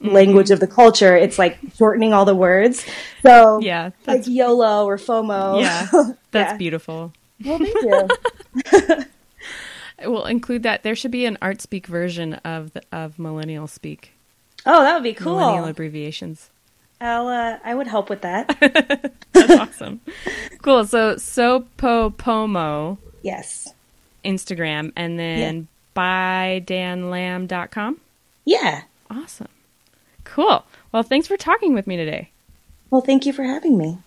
[0.00, 0.14] Mm-hmm.
[0.14, 2.86] language of the culture, it's like shortening all the words.
[3.24, 3.90] So Yeah.
[4.06, 5.60] like YOLO or FOMO.
[5.60, 5.88] yeah.
[6.30, 6.56] That's Yeah.
[6.56, 7.12] beautiful.
[7.44, 9.04] Well, thank you.
[10.08, 10.84] We'll include that.
[10.84, 14.12] There should be an art speak version of the, of millennial speak.
[14.64, 15.36] Oh, that would be cool.
[15.40, 16.50] Millennial abbreviations.
[17.00, 18.46] I'll uh, I would help with that.
[19.32, 20.00] That's awesome.
[20.62, 20.84] Cool.
[20.86, 23.72] So sopopomo yes.
[24.24, 25.66] Instagram and then
[25.98, 28.00] bydanlam.com.
[28.44, 28.82] Yeah.
[29.10, 29.48] Awesome.
[30.24, 30.64] Cool.
[30.92, 32.30] Well, thanks for talking with me today.
[32.90, 33.98] Well, thank you for having me.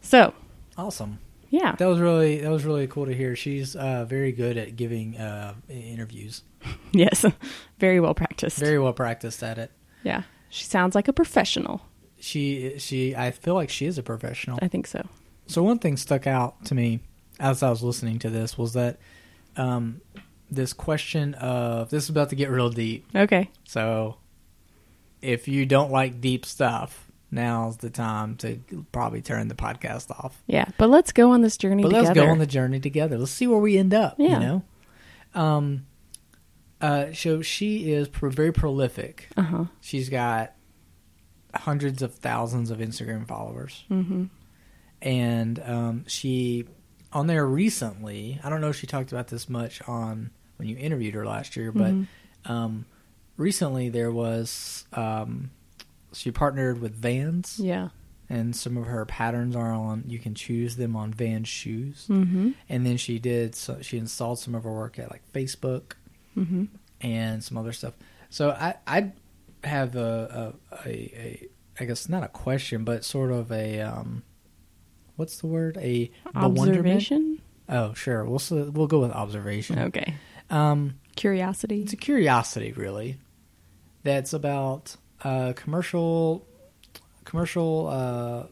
[0.00, 0.32] So,
[0.76, 1.18] Awesome.
[1.50, 1.74] yeah.
[1.76, 3.34] That was really that was really cool to hear.
[3.36, 6.42] She's uh, very good at giving uh, interviews.
[6.92, 7.24] Yes.
[7.80, 8.56] Very well practiced.
[8.56, 9.72] Very well practiced at it.
[10.04, 10.22] yeah.
[10.48, 11.80] She sounds like a professional.
[12.20, 14.60] She she I feel like she is a professional.
[14.62, 15.04] I think so.
[15.46, 17.00] So one thing stuck out to me
[17.38, 18.98] as I was listening to this was that
[19.56, 20.00] um,
[20.50, 23.06] this question of this is about to get real deep.
[23.14, 23.50] Okay.
[23.64, 24.16] So
[25.20, 28.58] if you don't like deep stuff, now's the time to
[28.92, 30.42] probably turn the podcast off.
[30.46, 32.06] Yeah, but let's go on this journey But together.
[32.06, 33.18] let's go on the journey together.
[33.18, 34.16] Let's see where we end up.
[34.18, 34.28] Yeah.
[34.28, 34.62] You know.
[35.34, 35.86] Um.
[36.80, 37.06] Uh.
[37.12, 39.28] So she is pro- very prolific.
[39.36, 39.64] uh huh.
[39.80, 40.52] She's got
[41.54, 44.24] hundreds of thousands of Instagram followers, Mm-hmm.
[45.04, 46.64] And um, she
[47.12, 48.40] on there recently.
[48.42, 51.54] I don't know if she talked about this much on when you interviewed her last
[51.56, 52.06] year, but Mhm.
[52.46, 52.86] um,
[53.36, 55.50] recently there was um,
[56.12, 57.90] she partnered with Vans, Yeah.
[58.28, 60.04] and some of her patterns are on.
[60.06, 62.50] You can choose them on Vans shoes, Mm-hmm.
[62.68, 63.54] and then she did.
[63.54, 65.92] So she installed some of her work at like Facebook
[66.36, 66.64] Mm-hmm.
[67.00, 67.94] and some other stuff.
[68.30, 69.12] So I I
[69.64, 71.48] have a a, a, a
[71.80, 74.22] I guess not a question, but sort of a um,
[75.16, 75.76] what's the word?
[75.80, 76.10] A?
[76.34, 77.40] Observation.
[77.68, 78.24] Oh, sure.
[78.24, 78.40] We'll
[78.72, 79.78] we'll go with observation.
[79.78, 80.14] Okay.
[80.50, 81.82] Um, Curiosity.
[81.82, 83.18] it's a curiosity, really.
[84.02, 86.46] That's about uh, commercial
[87.24, 88.46] commercial uh,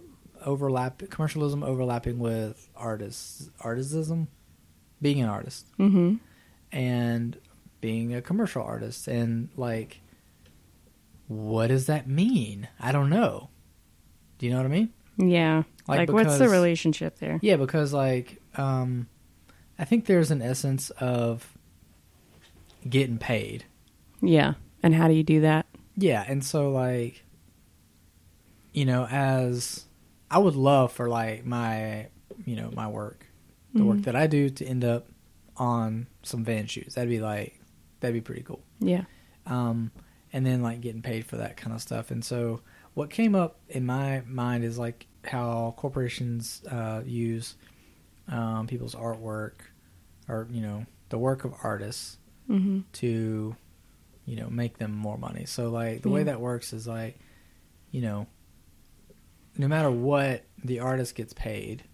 [0.46, 4.28] overlap commercialism overlapping with artists artistism,
[5.02, 6.14] being an artist Mm-hmm.
[6.72, 7.36] and
[7.80, 10.00] being a commercial artist and like
[11.26, 13.48] what does that mean i don't know
[14.38, 15.62] do you know what i mean Yeah.
[15.88, 17.38] Like, Like, what's the relationship there?
[17.42, 19.08] yeah because like um
[19.78, 21.52] i think there's an essence of
[22.88, 23.64] getting paid
[24.20, 24.54] Yeah.
[24.82, 25.66] And how do you do that?
[25.96, 27.22] yeah and so like
[28.72, 29.84] you know as
[30.30, 32.06] i would love for like my
[32.46, 33.26] you know my work
[33.74, 34.04] the work Mhm.
[34.04, 35.06] that i do to end up
[35.58, 37.60] on some van shoes that'd be like
[38.00, 39.04] that'd be pretty cool Yeah.
[39.46, 39.90] um,
[40.32, 42.10] and then like getting paid for that kind of stuff.
[42.10, 42.62] And so,
[42.95, 47.55] what came up in my mind is like how corporations uh, use
[48.28, 49.53] um, people's artwork,
[50.28, 52.18] or you know, the work of artists
[52.51, 52.80] Mm-hmm.
[52.95, 53.57] to,
[54.26, 55.47] you know, make them more money.
[55.47, 57.18] So like the way that works is like,
[57.93, 58.26] you know,
[59.57, 61.84] no matter what the artist gets paid,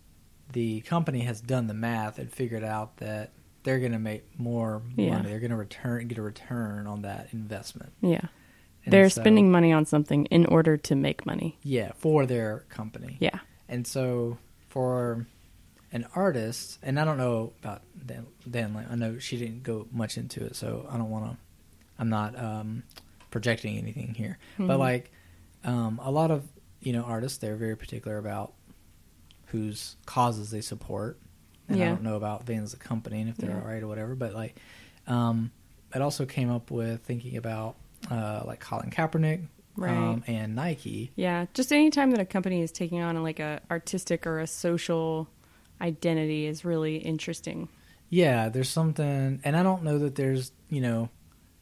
[0.52, 3.32] the company has done the math and figured out that
[3.62, 5.16] they're going to make more Yeah.
[5.16, 5.28] money.
[5.28, 7.92] They're going to return get a return on that investment.
[8.00, 8.22] Yeah.
[8.88, 11.58] And They're so- spending money on something in order to make money.
[11.62, 13.16] yeah for their company.
[13.20, 13.38] Yeah.
[13.68, 15.26] And so for
[15.92, 19.86] an artist, and I don't know about Dan, Dan Lam- I know she didn't go
[19.92, 21.36] much into it, so I don't want to.
[21.98, 22.82] I'm not um,
[23.30, 24.78] projecting anything here, but Mhm.
[24.78, 25.10] like
[25.64, 26.46] um, a lot of
[26.80, 28.52] you know artists, they're very particular about
[29.46, 31.18] whose causes they support.
[31.68, 33.60] And I don't know about Vans as a company and if they're Yeah.
[33.60, 34.56] all right or whatever, but like,
[35.06, 35.50] um,
[35.94, 37.76] it also came up with thinking about
[38.10, 39.46] uh, like Colin Kaepernick
[39.76, 39.96] Right.
[39.96, 41.12] um, and Nike.
[41.14, 44.46] Yeah, just any time that a company is taking on like a artistic or a
[44.46, 45.28] social
[45.80, 47.68] identity is really interesting.
[48.10, 51.10] Yeah, there's something, and I don't know that there's you know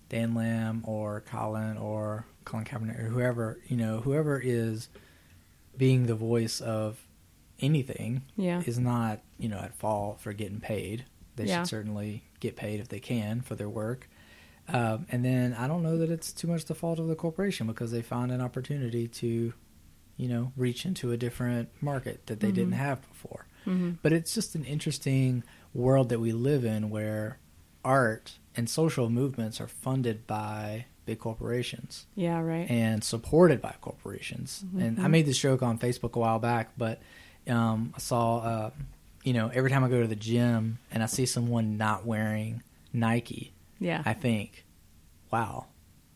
[0.09, 4.89] Dan Lam or Colin or Colin Kaepernick or whoever you know whoever is
[5.77, 6.99] being the voice of
[7.61, 8.63] anything Yeah.
[8.65, 11.05] is not you know at fault for getting paid.
[11.37, 11.63] They Yeah.
[11.63, 14.09] should certainly get paid if they can for their work.
[14.69, 17.67] Um, and then I don't know that it's too much the fault of the corporation
[17.67, 19.53] because they found an opportunity to,
[20.17, 22.77] you know, reach into a different market that they didn't Mhm.
[22.79, 23.47] have before.
[23.65, 25.43] hmm But it's just an interesting
[25.75, 27.39] world that we live in where
[27.85, 32.69] art and social movements are funded by big corporations Yeah, right.
[32.69, 34.65] and supported by corporations.
[34.77, 35.11] And I Mhm.
[35.11, 37.01] made this joke on Facebook a while back, but
[37.49, 38.71] um, I saw, uh,
[39.23, 42.63] you know, every time I go to the gym and I see someone not wearing
[42.93, 44.03] Nike, yeah.
[44.07, 44.65] I think,
[45.33, 45.67] wow,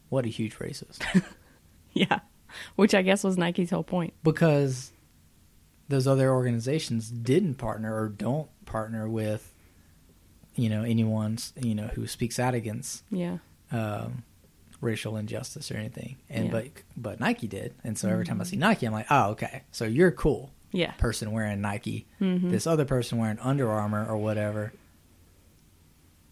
[0.09, 1.05] what a huge racist.
[1.93, 2.21] yeah.
[2.77, 4.13] Which I guess was Nike's whole point.
[4.25, 4.93] because
[5.89, 9.53] those other organizations didn't partner or don't partner with
[10.55, 13.39] you know anyone you know who speaks out against Yeah.
[13.73, 14.23] um,
[14.81, 16.51] racial injustice or anything and Yeah.
[16.53, 19.63] but but Nike did and so every time I see Nike I'm like oh okay
[19.73, 20.93] so you're cool Yeah.
[20.93, 22.51] person wearing Nike Mhm.
[22.51, 24.73] this other person wearing Under Armour or whatever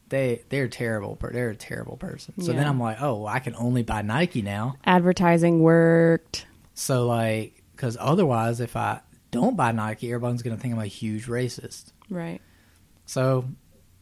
[0.09, 3.82] they they're terrible they're a terrible person so then I'm like oh I can only
[3.82, 6.46] buy Nike now Advertising worked.
[6.74, 9.00] So like, because otherwise, if I
[9.32, 11.86] don't buy Nike, everyone's going to think I'm a huge racist.
[12.09, 12.40] Right.
[13.04, 13.46] So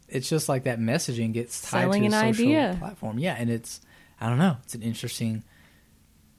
[0.09, 2.76] it's just like that messaging gets tied Selling to an a social idea.
[2.78, 3.18] platform.
[3.18, 3.80] Yeah, and it's
[4.20, 5.42] I don't know, it's an interesting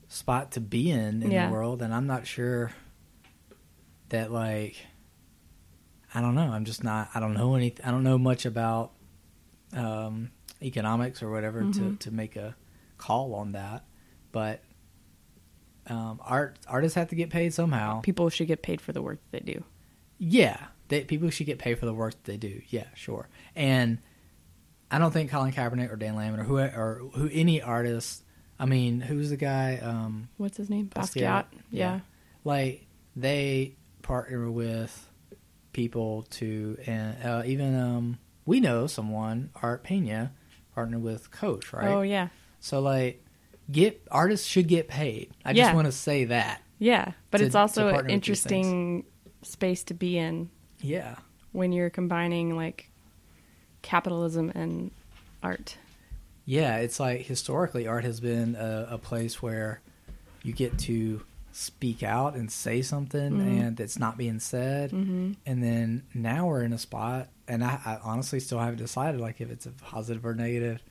[0.10, 1.48] spot to be in in Yeah.
[1.48, 2.72] the world, and I'm not sure
[4.10, 4.76] that like
[6.14, 6.50] I don't know.
[6.52, 7.10] I'm just not.
[7.14, 7.74] I don't know any.
[7.84, 8.92] I don't know much about
[9.74, 12.00] um, economics or whatever to Mhm.
[12.00, 12.56] to make a
[12.98, 13.86] call on that,
[14.32, 14.62] but.
[15.90, 18.02] Um, art artists have to get paid somehow.
[18.02, 19.64] People should get paid for the work that they do.
[20.18, 20.58] Yeah,
[20.90, 22.62] they, people should get paid for the work that they do.
[22.68, 23.30] Yeah, sure.
[23.56, 24.00] And
[24.92, 28.26] I don't think Colin Kaepernick or Dan Lamont or who or who any artist.
[28.60, 29.78] I mean, who's the guy?
[29.78, 30.88] Um, What's his name?
[30.90, 31.22] Basquiat.
[31.22, 31.46] Basquiat.
[31.72, 31.94] Yeah.
[31.94, 32.00] Yeah.
[32.44, 35.10] like they partner with
[35.72, 38.18] people to, and uh, even um,
[38.48, 40.32] we know someone, Art Pena,
[40.74, 41.88] partnered with Coach, right?
[41.90, 42.30] Oh yeah.
[42.60, 43.24] So like,
[43.72, 45.30] get artists should get paid.
[45.46, 45.66] I Yeah.
[45.66, 46.64] just want to say that.
[46.80, 47.12] Yeah.
[47.30, 49.04] But To- it's also an interesting
[49.44, 50.50] space to be in
[50.82, 51.16] Yeah.
[51.52, 52.90] when you're combining like
[53.82, 54.92] capitalism and
[55.44, 55.78] art.
[56.46, 59.82] Yeah, it's like historically, art has been a, a place where
[60.44, 61.24] you get to
[61.58, 63.60] speak out and say something, Mhm.
[63.62, 64.92] and that's not being said.
[64.92, 65.32] Mm-hmm.
[65.46, 69.42] And then now we're in a spot, and I, I honestly still haven't decided like
[69.42, 70.84] if it's a positive or negative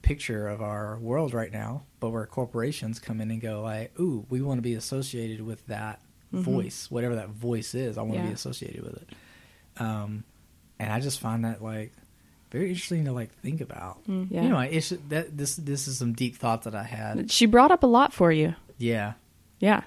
[0.00, 1.82] picture of our world right now.
[2.00, 5.66] But where corporations come in and go like, "Ooh, we want to be associated with
[5.66, 6.00] that
[6.32, 6.40] Mhm.
[6.40, 7.98] voice, whatever that voice is.
[7.98, 8.26] I want to Yeah.
[8.28, 9.10] be associated with it."
[9.76, 10.24] Um,
[10.78, 11.92] and I just find that like
[12.50, 14.02] very interesting to like think about.
[14.06, 14.40] Mm, yeah.
[14.40, 17.30] Anyway, it's that this this is some deep thoughts that I had.
[17.30, 18.54] She brought up a lot for you.
[18.78, 19.14] Yeah,
[19.60, 19.82] Yeah.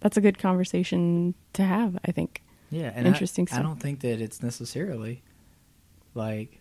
[0.00, 2.42] That's a good conversation to have, I think.
[2.70, 5.22] yeah, and Interesting I, I don't think that it's necessarily
[6.14, 6.60] like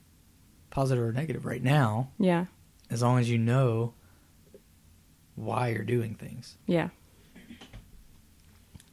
[0.70, 2.46] positive or negative right now, Yeah.
[2.90, 3.94] as long as you know
[5.36, 6.90] why you're doing things, Yeah.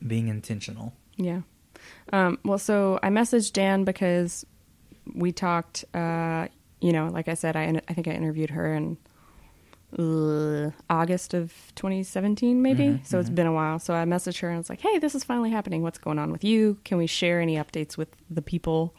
[0.06, 0.92] being intentional.
[1.16, 1.40] Yeah.
[2.12, 4.44] Um, well, so I messaged Dan because
[5.14, 5.84] we talked.
[5.94, 6.48] Uh,
[6.80, 8.98] you know, like I said, I I think I interviewed her in
[9.98, 12.84] uh, August of 2017, maybe.
[12.84, 13.34] Mhm, so it's mhm.
[13.34, 13.78] been a while.
[13.78, 15.82] So I messaged her and I was like, "Hey, this is finally happening.
[15.82, 16.78] What's going on with you?
[16.84, 18.94] Can we share any updates with the people,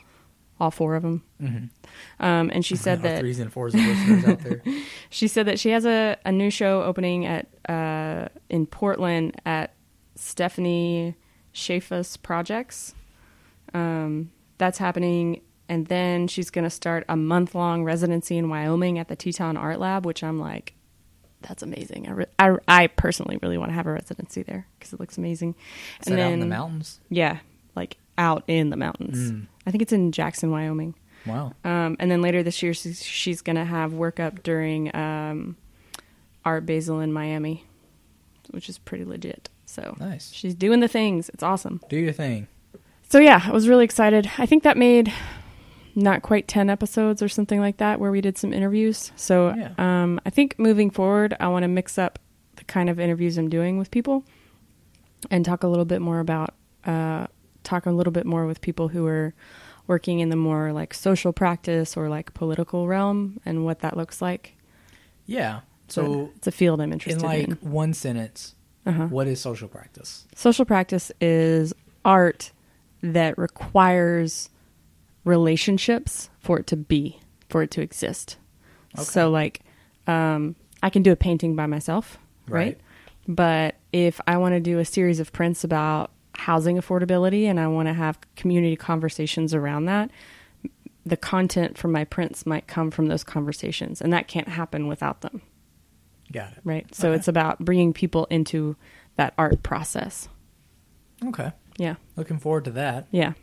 [0.60, 2.26] all four of them?" Mm-hmm.
[2.26, 4.62] Um, and she said that threes and fours of listeners out there.
[5.10, 9.74] she said that she has a, a new show opening at uh, in Portland at
[10.16, 11.16] Stephanie
[11.54, 12.94] Chefas Projects.
[13.74, 19.00] Um, that's happening, and then she's going to start a month long residency in Wyoming
[19.00, 20.75] at the Teton Art Lab, which I'm like,
[21.48, 22.08] that's amazing.
[22.08, 25.18] I, re- I, I personally really want to have a residency there because it looks
[25.18, 25.56] amazing.
[26.02, 27.00] Is that out in the mountains?
[27.10, 27.40] Yeah,
[27.76, 29.32] like out in the mountains.
[29.32, 29.48] Mm.
[29.66, 30.96] I think it's in Jackson, Wyoming.
[31.26, 31.54] Wow.
[31.64, 35.58] Um, and then later this year, she's, she's going to have work up during um,
[36.44, 37.64] Art Basel in Miami,
[38.52, 39.50] which is pretty legit.
[39.66, 40.32] So Nice.
[40.32, 41.30] she's doing the things.
[41.30, 41.82] It's awesome.
[41.90, 42.48] Do your thing.
[43.10, 44.30] So yeah, I was really excited.
[44.38, 45.12] I think that made
[45.96, 49.12] not quite 10 episodes or something like that where we did some interviews.
[49.16, 49.72] So Yeah.
[49.78, 52.20] um, I think moving forward, I want to mix up
[52.58, 54.24] the kind of interviews I'm doing with people
[55.32, 56.54] and talk a little bit more about,
[56.86, 57.28] uh,
[57.64, 59.34] talk a little bit more with people who are
[59.88, 64.22] working in the more like social practice or like political realm and what that looks
[64.22, 64.54] like.
[65.26, 65.62] Yeah.
[65.88, 67.72] So it's a field I'm interested in like in.
[67.72, 69.06] one sentence, Uh-huh.
[69.08, 70.26] what is social practice?
[70.36, 71.74] Social practice is
[72.04, 72.52] art
[73.02, 74.50] that requires
[75.26, 77.20] relationships for it to be,
[77.50, 78.38] for it to exist.
[78.96, 79.04] Okay.
[79.04, 79.62] So, like,
[80.08, 82.18] um, I can do a painting by myself,
[82.48, 82.66] right?
[82.66, 82.80] Right.
[83.28, 87.68] But if I want to do a series of prints about housing affordability and I
[87.68, 90.12] want to have community conversations around that,
[91.06, 95.22] the content from my prints might come from those conversations, and that can't happen without
[95.22, 95.42] them,
[96.32, 96.60] Got it.
[96.64, 96.94] right?
[96.96, 97.18] So, Okay.
[97.18, 98.76] it's about bringing people into
[99.16, 100.28] that art process.
[101.26, 101.52] Okay.
[101.78, 101.96] Yeah.
[102.16, 103.08] Looking forward to that.
[103.12, 103.34] Yeah.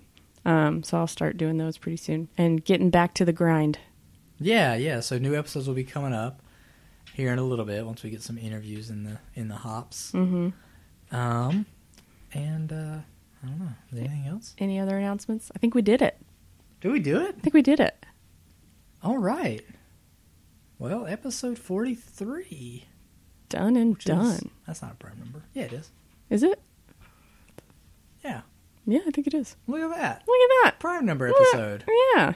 [0.44, 3.78] Um, so I'll start doing those pretty soon and getting back to the grind.
[4.40, 5.00] Yeah, yeah.
[5.00, 6.42] So new episodes will be coming up
[7.14, 10.12] here in a little bit once we get some interviews in the in the hops.
[10.12, 10.48] Mm-hmm.
[11.14, 11.66] Um,
[12.32, 12.98] and uh,
[13.42, 13.74] I don't know.
[13.90, 14.54] Is there anything else?
[14.58, 15.52] Any other announcements?
[15.54, 16.18] I think we did it.
[16.80, 17.36] Did we do it?
[17.38, 18.04] I think we did it.
[19.02, 19.64] All right.
[20.78, 22.86] Well, episode forty three.
[23.48, 24.50] Done and done.
[24.66, 25.42] That's not a prime number.
[25.52, 25.90] Yeah, it is.
[26.30, 26.60] Is it?
[28.24, 28.40] Yeah.
[28.86, 29.56] Yeah, I think it is.
[29.66, 30.22] Look at that.
[30.26, 30.78] Look at that.
[30.80, 31.84] Prime number episode.
[32.16, 32.34] Yeah.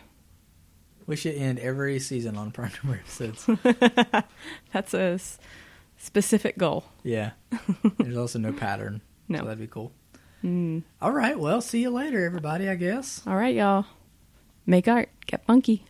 [1.07, 3.47] We should end every season on prime number episodes.
[4.73, 5.39] That's a s-
[5.97, 6.85] specific goal.
[7.03, 7.33] yeah.
[7.99, 9.03] There's also no pattern.
[9.29, 9.39] No.
[9.41, 9.93] So that'd be cool.
[10.45, 10.83] Mm.
[11.03, 11.39] All right.
[11.39, 13.23] Well, see you later, everybody, I guess.
[13.27, 13.87] All right, y'all.
[14.67, 15.09] Make art.
[15.27, 15.85] Get funky.